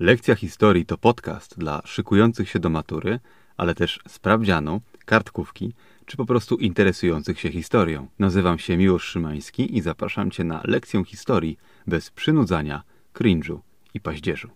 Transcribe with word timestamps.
Lekcja 0.00 0.34
historii 0.34 0.86
to 0.86 0.98
podcast 0.98 1.58
dla 1.58 1.82
szykujących 1.84 2.48
się 2.48 2.58
do 2.58 2.70
matury, 2.70 3.20
ale 3.56 3.74
też 3.74 4.00
sprawdzianu, 4.08 4.80
kartkówki 5.04 5.74
czy 6.06 6.16
po 6.16 6.26
prostu 6.26 6.56
interesujących 6.56 7.40
się 7.40 7.50
historią. 7.50 8.08
Nazywam 8.18 8.58
się 8.58 8.76
Miłosz 8.76 9.04
Szymański 9.04 9.76
i 9.76 9.80
zapraszam 9.80 10.30
Cię 10.30 10.44
na 10.44 10.62
lekcję 10.64 11.04
historii 11.04 11.58
bez 11.86 12.10
przynudzania, 12.10 12.82
cringe'u 13.14 13.58
i 13.94 14.00
paździerzu. 14.00 14.50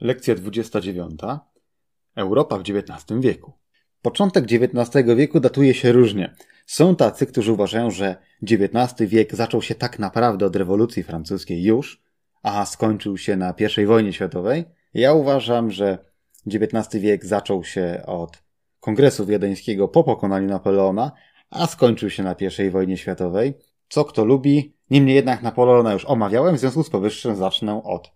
Lekcja 0.00 0.34
29. 0.34 1.20
Europa 2.16 2.58
w 2.58 2.60
XIX 2.60 3.20
wieku. 3.20 3.52
Początek 4.02 4.44
XIX 4.44 5.06
wieku 5.16 5.40
datuje 5.40 5.74
się 5.74 5.92
różnie. 5.92 6.34
Są 6.66 6.96
tacy, 6.96 7.26
którzy 7.26 7.52
uważają, 7.52 7.90
że 7.90 8.16
XIX 8.42 9.10
wiek 9.10 9.34
zaczął 9.34 9.62
się 9.62 9.74
tak 9.74 9.98
naprawdę 9.98 10.46
od 10.46 10.56
rewolucji 10.56 11.02
francuskiej 11.02 11.62
już, 11.62 12.09
a 12.42 12.66
skończył 12.66 13.18
się 13.18 13.36
na 13.36 13.54
I 13.82 13.86
wojnie 13.86 14.12
światowej. 14.12 14.64
Ja 14.94 15.12
uważam, 15.12 15.70
że 15.70 15.98
XIX 16.46 17.02
wiek 17.02 17.26
zaczął 17.26 17.64
się 17.64 18.02
od 18.06 18.42
Kongresu 18.80 19.26
Wiedeńskiego 19.26 19.88
po 19.88 20.04
pokonaniu 20.04 20.48
Napoleona, 20.48 21.12
a 21.50 21.66
skończył 21.66 22.10
się 22.10 22.22
na 22.22 22.36
I 22.66 22.70
wojnie 22.70 22.96
światowej. 22.96 23.54
Co 23.88 24.04
kto 24.04 24.24
lubi, 24.24 24.76
niemniej 24.90 25.16
jednak 25.16 25.42
Napoleona 25.42 25.92
już 25.92 26.04
omawiałem, 26.04 26.56
w 26.56 26.58
związku 26.58 26.82
z 26.82 26.90
powyższym 26.90 27.36
zacznę 27.36 27.82
od 27.84 28.12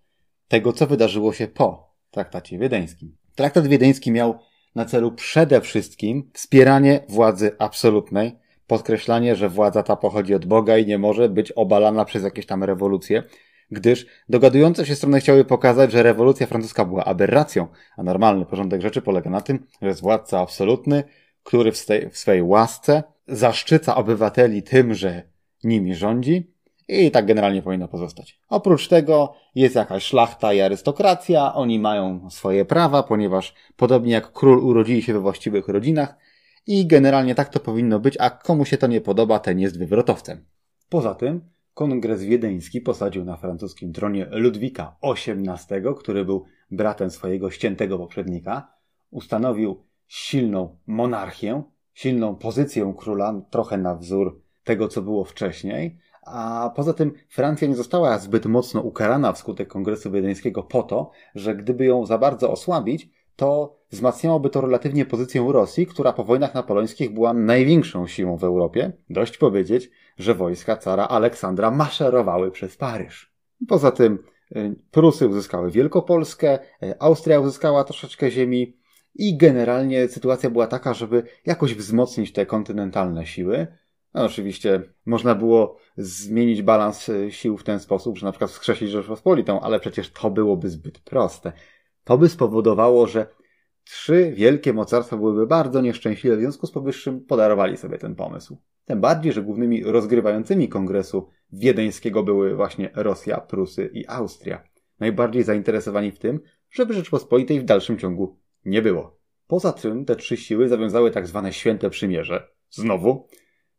tego, 0.47 0.73
co 0.73 0.87
wydarzyło 0.87 1.33
się 1.33 1.47
po 1.47 1.95
traktacie 2.11 2.57
wiedeńskim. 2.57 3.17
Traktat 3.35 3.67
wiedeński 3.67 4.11
miał 4.11 4.39
na 4.75 4.85
celu 4.85 5.11
przede 5.11 5.61
wszystkim 5.61 6.31
wspieranie 6.33 6.99
władzy 7.09 7.55
absolutnej, 7.59 8.39
podkreślanie, 8.67 9.35
że 9.35 9.49
władza 9.49 9.83
ta 9.83 9.95
pochodzi 9.95 10.35
od 10.35 10.45
Boga 10.45 10.77
i 10.77 10.85
nie 10.85 10.97
może 10.97 11.29
być 11.29 11.51
obalana 11.51 12.05
przez 12.05 12.23
jakieś 12.23 12.45
tam 12.45 12.63
rewolucje, 12.63 13.23
gdyż 13.71 14.05
dogadujące 14.29 14.85
się 14.85 14.95
strony 14.95 15.19
chciały 15.19 15.45
pokazać, 15.45 15.91
że 15.91 16.03
rewolucja 16.03 16.47
francuska 16.47 16.85
była 16.85 17.05
aberracją, 17.05 17.67
a 17.97 18.03
normalny 18.03 18.45
porządek 18.45 18.81
rzeczy 18.81 19.01
polega 19.01 19.29
na 19.29 19.41
tym, 19.41 19.65
że 19.81 19.87
jest 19.87 20.01
władca 20.01 20.39
absolutny, 20.39 21.03
który 21.43 21.71
w, 21.71 21.77
swej, 21.77 22.09
w 22.09 22.17
swej 22.17 22.41
łasce 22.41 23.03
zaszczyca 23.27 23.95
obywateli 23.95 24.63
tym, 24.63 24.93
że 24.93 25.23
nimi 25.63 25.95
rządzi 25.95 26.55
i 26.87 27.11
tak 27.11 27.25
generalnie 27.25 27.61
powinno 27.61 27.87
pozostać. 27.87 28.39
Oprócz 28.49 28.87
tego 28.87 29.35
jest 29.55 29.75
jakaś 29.75 30.03
szlachta 30.03 30.53
i 30.53 30.61
arystokracja, 30.61 31.53
oni 31.53 31.79
mają 31.79 32.29
swoje 32.29 32.65
prawa, 32.65 33.03
ponieważ 33.03 33.53
podobnie 33.75 34.13
jak 34.13 34.31
król 34.31 34.65
urodzili 34.65 35.01
się 35.01 35.13
we 35.13 35.19
właściwych 35.19 35.67
rodzinach 35.67 36.15
i 36.67 36.87
generalnie 36.87 37.35
tak 37.35 37.49
to 37.49 37.59
powinno 37.59 37.99
być, 37.99 38.17
a 38.19 38.29
komu 38.29 38.65
się 38.65 38.77
to 38.77 38.87
nie 38.87 39.01
podoba, 39.01 39.39
ten 39.39 39.59
jest 39.59 39.79
wywrotowcem. 39.79 40.45
Poza 40.89 41.15
tym, 41.15 41.41
Kongres 41.75 42.23
Wiedeński 42.23 42.81
posadził 42.81 43.25
na 43.25 43.37
francuskim 43.37 43.93
tronie 43.93 44.27
Ludwika 44.31 44.95
XVIII, 45.03 45.95
który 45.97 46.25
był 46.25 46.45
bratem 46.71 47.09
swojego 47.09 47.51
ściętego 47.51 47.97
poprzednika, 47.97 48.73
ustanowił 49.11 49.83
silną 50.07 50.77
monarchię, 50.87 51.63
silną 51.93 52.35
pozycję 52.35 52.93
króla, 52.97 53.41
trochę 53.49 53.77
na 53.77 53.95
wzór 53.95 54.41
tego, 54.63 54.87
co 54.87 55.01
było 55.01 55.25
wcześniej, 55.25 55.97
a 56.25 56.71
poza 56.75 56.93
tym 56.93 57.13
Francja 57.29 57.67
nie 57.67 57.75
została 57.75 58.19
zbyt 58.19 58.45
mocno 58.45 58.81
ukarana 58.81 59.33
wskutek 59.33 59.67
Kongresu 59.67 60.11
Wiedeńskiego 60.11 60.63
po 60.63 60.83
to, 60.83 61.11
że 61.35 61.55
gdyby 61.55 61.85
ją 61.85 62.05
za 62.05 62.17
bardzo 62.17 62.51
osłabić, 62.51 63.09
to 63.35 63.77
wzmacniałoby 63.91 64.49
to 64.49 64.61
relatywnie 64.61 65.05
pozycję 65.05 65.47
Rosji, 65.51 65.87
która 65.87 66.13
po 66.13 66.23
wojnach 66.23 66.53
napoleońskich 66.53 67.13
była 67.13 67.33
największą 67.33 68.07
siłą 68.07 68.37
w 68.37 68.43
Europie. 68.43 68.91
Dość 69.09 69.37
powiedzieć, 69.37 69.89
że 70.17 70.35
wojska 70.35 70.77
cara 70.77 71.07
Aleksandra 71.07 71.71
maszerowały 71.71 72.51
przez 72.51 72.77
Paryż. 72.77 73.33
Poza 73.67 73.91
tym 73.91 74.19
y, 74.55 74.75
Prusy 74.91 75.27
uzyskały 75.27 75.71
Wielkopolskę, 75.71 76.59
y, 76.83 76.99
Austria 76.99 77.39
uzyskała 77.39 77.83
troszeczkę 77.83 78.31
ziemi 78.31 78.77
i 79.15 79.37
generalnie 79.37 80.07
sytuacja 80.07 80.49
była 80.49 80.67
taka, 80.67 80.93
żeby 80.93 81.23
jakoś 81.45 81.75
wzmocnić 81.75 82.33
te 82.33 82.45
kontynentalne 82.45 83.25
siły. 83.25 83.67
No, 84.13 84.23
oczywiście 84.23 84.81
można 85.05 85.35
było 85.35 85.77
zmienić 85.97 86.61
balans 86.61 87.09
y, 87.09 87.31
sił 87.31 87.57
w 87.57 87.63
ten 87.63 87.79
sposób, 87.79 88.17
że 88.17 88.25
na 88.25 88.31
przykład 88.31 88.51
wskrzesić 88.51 88.89
Rzeczpospolitą, 88.89 89.59
ale 89.59 89.79
przecież 89.79 90.11
to 90.11 90.31
byłoby 90.31 90.69
zbyt 90.69 90.99
proste. 90.99 91.51
To 92.05 92.17
by 92.17 92.29
spowodowało, 92.29 93.07
że 93.07 93.27
trzy 93.83 94.31
wielkie 94.35 94.73
mocarstwa 94.73 95.17
byłyby 95.17 95.47
bardzo 95.47 95.81
nieszczęśliwe, 95.81 96.37
w 96.37 96.39
związku 96.39 96.67
z 96.67 96.71
powyższym 96.71 97.21
podarowali 97.21 97.77
sobie 97.77 97.97
ten 97.97 98.15
pomysł. 98.15 98.57
Tym 98.85 99.01
bardziej, 99.01 99.33
że 99.33 99.43
głównymi 99.43 99.83
rozgrywającymi 99.83 100.69
kongresu 100.69 101.29
wiedeńskiego 101.51 102.23
były 102.23 102.55
właśnie 102.55 102.89
Rosja, 102.95 103.41
Prusy 103.41 103.89
i 103.93 104.07
Austria. 104.07 104.63
Najbardziej 104.99 105.43
zainteresowani 105.43 106.11
w 106.11 106.19
tym, 106.19 106.39
żeby 106.71 106.93
Rzeczpospolitej 106.93 107.59
w 107.59 107.65
dalszym 107.65 107.97
ciągu 107.97 108.37
nie 108.65 108.81
było. 108.81 109.19
Poza 109.47 109.73
tym 109.73 110.05
te 110.05 110.15
trzy 110.15 110.37
siły 110.37 110.69
zawiązały 110.69 111.11
tak 111.11 111.27
zwane 111.27 111.53
święte 111.53 111.89
przymierze. 111.89 112.47
Znowu, 112.69 113.27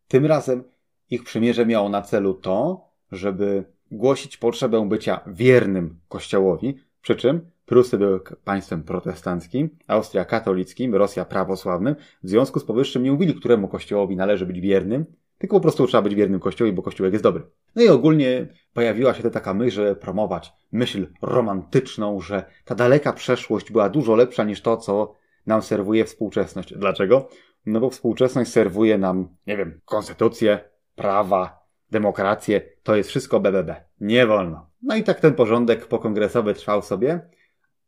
tym 0.07 0.25
razem 0.25 0.63
ich 1.09 1.23
przymierze 1.23 1.65
miało 1.65 1.89
na 1.89 2.01
celu 2.01 2.33
to, 2.33 2.87
żeby 3.11 3.63
głosić 3.91 4.37
potrzebę 4.37 4.89
bycia 4.89 5.21
wiernym 5.27 5.99
Kościołowi, 6.07 6.77
przy 7.01 7.15
czym 7.15 7.51
Prusy 7.67 7.97
były 7.97 8.19
państwem 8.43 8.83
protestanckim, 8.83 9.69
Austria 9.87 10.25
katolickim, 10.25 10.95
Rosja 10.95 11.25
prawosławnym. 11.25 11.95
W 12.23 12.29
związku 12.29 12.59
z 12.59 12.63
powyższym 12.65 13.03
nie 13.03 13.11
mówili, 13.11 13.35
któremu 13.35 13.67
kościołowi 13.67 14.15
należy 14.15 14.45
być 14.45 14.59
wiernym, 14.59 15.05
tylko 15.37 15.55
po 15.55 15.61
prostu 15.61 15.87
trzeba 15.87 16.01
być 16.01 16.15
wiernym 16.15 16.39
kościołowi, 16.39 16.75
bo 16.75 16.81
kościółek 16.81 17.13
jest 17.13 17.23
dobry. 17.23 17.43
No 17.75 17.83
i 17.83 17.87
ogólnie 17.87 18.47
pojawiła 18.73 19.13
się 19.13 19.23
ta 19.23 19.29
taka 19.29 19.53
myśl, 19.53 19.75
że 19.75 19.95
promować 19.95 20.53
myśl 20.71 21.07
romantyczną, 21.21 22.21
że 22.21 22.45
ta 22.65 22.75
daleka 22.75 23.13
przeszłość 23.13 23.71
była 23.71 23.89
dużo 23.89 24.15
lepsza 24.15 24.43
niż 24.43 24.61
to, 24.61 24.77
co 24.77 25.13
nam 25.47 25.61
serwuje 25.61 26.05
współczesność. 26.05 26.73
Dlaczego? 26.77 27.29
No 27.65 27.79
bo 27.79 27.89
współczesność 27.89 28.51
serwuje 28.51 28.97
nam, 28.97 29.27
nie 29.47 29.57
wiem, 29.57 29.81
konstytucję, 29.85 30.59
prawa, 30.95 31.67
demokrację, 31.91 32.61
to 32.83 32.95
jest 32.95 33.09
wszystko 33.09 33.39
BBB. 33.39 33.75
Nie 34.01 34.27
wolno. 34.27 34.69
No 34.81 34.95
i 34.95 35.03
tak 35.03 35.19
ten 35.19 35.33
porządek 35.33 35.85
pokongresowy 35.85 36.53
trwał 36.53 36.81
sobie, 36.81 37.29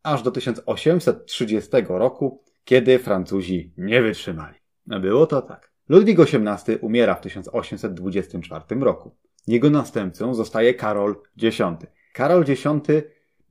aż 0.04 0.24
do 0.24 0.32
1830 0.32 1.72
roku, 1.88 2.44
kiedy 2.64 3.00
Francuzi 3.00 3.74
nie 3.78 4.02
wytrzymali. 4.02 4.56
Było 4.86 5.28
to 5.28 5.42
tak. 5.42 5.72
Ludwik 5.90 6.20
XVIII 6.20 6.78
umiera 6.82 7.16
w 7.16 7.22
1824 7.22 8.82
roku. 8.82 9.16
Jego 9.48 9.70
następcą 9.70 10.34
zostaje 10.34 10.74
Karol 10.74 11.16
X. 11.44 11.58
Karol 12.14 12.46
X 12.48 12.64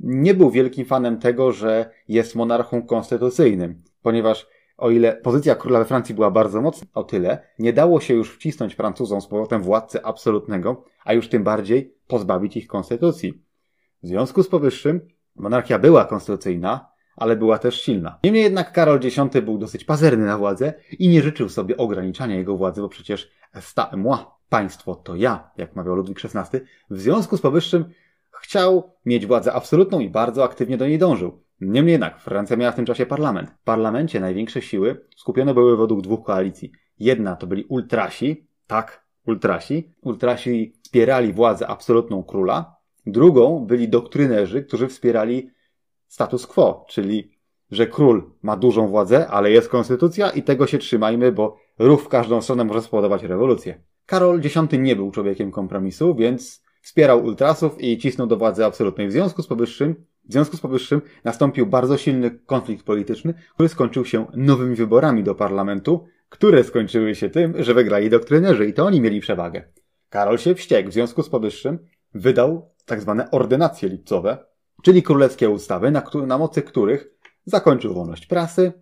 nie 0.01 0.35
był 0.35 0.51
wielkim 0.51 0.87
fanem 0.87 1.19
tego, 1.19 1.53
że 1.53 1.91
jest 2.09 2.35
monarchą 2.35 2.83
konstytucyjnym, 2.83 3.83
ponieważ 4.03 4.47
o 4.77 4.91
ile 4.91 5.17
pozycja 5.17 5.55
króla 5.55 5.79
we 5.79 5.85
Francji 5.85 6.15
była 6.15 6.31
bardzo 6.31 6.61
mocna, 6.61 6.87
o 6.95 7.05
tyle 7.05 7.39
nie 7.59 7.73
dało 7.73 8.01
się 8.01 8.15
już 8.15 8.35
wcisnąć 8.35 8.75
Francuzom 8.75 9.21
z 9.21 9.27
powrotem 9.27 9.63
władcy 9.63 10.05
absolutnego, 10.05 10.85
a 11.05 11.13
już 11.13 11.29
tym 11.29 11.45
bardziej 11.45 11.95
pozbawić 12.07 12.57
ich 12.57 12.67
konstytucji. 12.67 13.43
W 14.03 14.09
związku 14.09 14.43
z 14.43 14.49
powyższym 14.49 15.09
monarchia 15.39 15.79
była 15.79 16.05
konstytucyjna, 16.05 16.93
ale 17.17 17.37
była 17.37 17.59
też 17.59 17.81
silna. 17.81 18.19
Niemniej 18.25 18.43
jednak 18.43 18.73
Karol 18.73 19.01
X 19.05 19.17
był 19.43 19.59
dosyć 19.59 19.85
pazerny 19.85 20.27
na 20.27 20.39
władzę 20.39 20.75
i 20.99 21.09
nie 21.09 21.23
życzył 21.23 21.49
sobie 21.49 21.77
ograniczania 21.77 22.37
jego 22.37 22.57
władzy, 22.57 22.81
bo 22.81 22.89
przecież 22.89 23.31
sta 23.61 23.91
moi, 23.97 24.19
państwo 24.49 24.95
to 24.95 25.17
ja, 25.17 25.51
jak 25.57 25.77
mawiał 25.77 25.95
Ludwik 25.95 26.21
XVI. 26.25 26.59
W 26.91 27.01
związku 27.01 27.37
z 27.37 27.41
powyższym 27.41 27.85
chciał 28.43 28.93
mieć 29.05 29.27
władzę 29.27 29.53
absolutną 29.53 30.01
i 30.01 30.11
bardzo 30.11 30.45
aktywnie 30.45 30.77
do 30.77 30.87
niej 30.87 30.99
dążył. 30.99 31.43
Niemniej 31.61 31.93
jednak 31.93 32.21
Francja 32.21 32.57
miała 32.57 32.73
w 32.73 32.77
tym 32.77 32.87
czasie 32.87 33.07
parlament. 33.07 33.51
W 33.51 33.65
parlamencie 33.65 34.21
największe 34.21 34.63
siły 34.63 35.07
skupione 35.17 35.55
były 35.55 35.77
według 35.77 36.03
dwóch 36.03 36.27
koalicji. 36.27 36.73
Jedna 36.99 37.37
to 37.37 37.47
byli 37.47 37.65
ultrasi, 37.65 38.49
tak, 38.67 39.07
ultrasi. 39.27 39.95
Ultrasi 40.03 40.75
wspierali 40.83 41.33
władzę 41.33 41.67
absolutną 41.67 42.23
króla. 42.23 42.78
Drugą 43.13 43.67
byli 43.67 43.89
doktrynerzy, 43.89 44.63
którzy 44.63 44.89
wspierali 44.89 45.51
status 46.07 46.47
quo, 46.47 46.85
czyli 46.89 47.31
że 47.71 47.87
król 47.87 48.31
ma 48.43 48.57
dużą 48.57 48.89
władzę, 48.89 49.29
ale 49.29 49.51
jest 49.51 49.69
konstytucja 49.69 50.31
i 50.31 50.43
tego 50.43 50.67
się 50.67 50.79
trzymajmy, 50.79 51.33
bo 51.33 51.57
ruch 51.79 52.03
w 52.03 52.09
każdą 52.09 52.43
stronę 52.43 52.65
może 52.65 52.83
spowodować 52.83 53.23
rewolucję. 53.23 53.83
Karol 54.07 54.41
X 54.45 54.57
nie 54.79 54.97
był 54.97 55.11
człowiekiem 55.11 55.51
kompromisu, 55.51 56.15
więc 56.15 56.63
wspierał 56.81 57.25
ultrasów 57.25 57.81
i 57.81 57.99
cisnął 57.99 58.27
do 58.27 58.37
władzy 58.37 58.65
absolutnej. 58.65 59.09
W 59.09 59.13
związku 59.13 59.43
z 59.43 59.47
powyższym 59.47 59.95
w 60.29 60.33
związku 60.33 60.57
z 60.57 60.61
powyższym 60.61 61.01
nastąpił 61.25 61.67
bardzo 61.67 61.97
silny 61.97 62.31
konflikt 62.31 62.87
polityczny, 62.87 63.35
który 63.55 63.69
skończył 63.69 64.05
się 64.05 64.27
nowymi 64.35 64.75
wyborami 64.75 65.25
do 65.25 65.35
parlamentu, 65.35 66.07
które 66.29 66.65
skończyły 66.65 67.15
się 67.15 67.31
tym, 67.31 67.63
że 67.63 67.75
wygrali 67.75 68.11
doktrynerzy 68.11 68.67
i 68.67 68.73
to 68.73 68.87
oni 68.87 69.01
mieli 69.01 69.21
przewagę. 69.21 69.63
Karol 70.09 70.39
się 70.39 70.55
wściekł, 70.55 70.91
w 70.91 70.93
związku 70.93 71.23
z 71.23 71.29
powyższym 71.29 71.79
wydał 72.19 72.71
tak 72.85 73.01
zwane 73.01 73.31
ordynacje 73.31 73.89
lipcowe, 73.89 74.39
czyli 74.83 75.03
królewskie 75.03 75.51
ustawy, 75.51 75.91
na, 75.91 76.03
na 76.27 76.39
mocy 76.39 76.63
których 76.63 77.09
zakończył 77.45 77.95
wolność 77.95 78.27
prasy, 78.27 78.73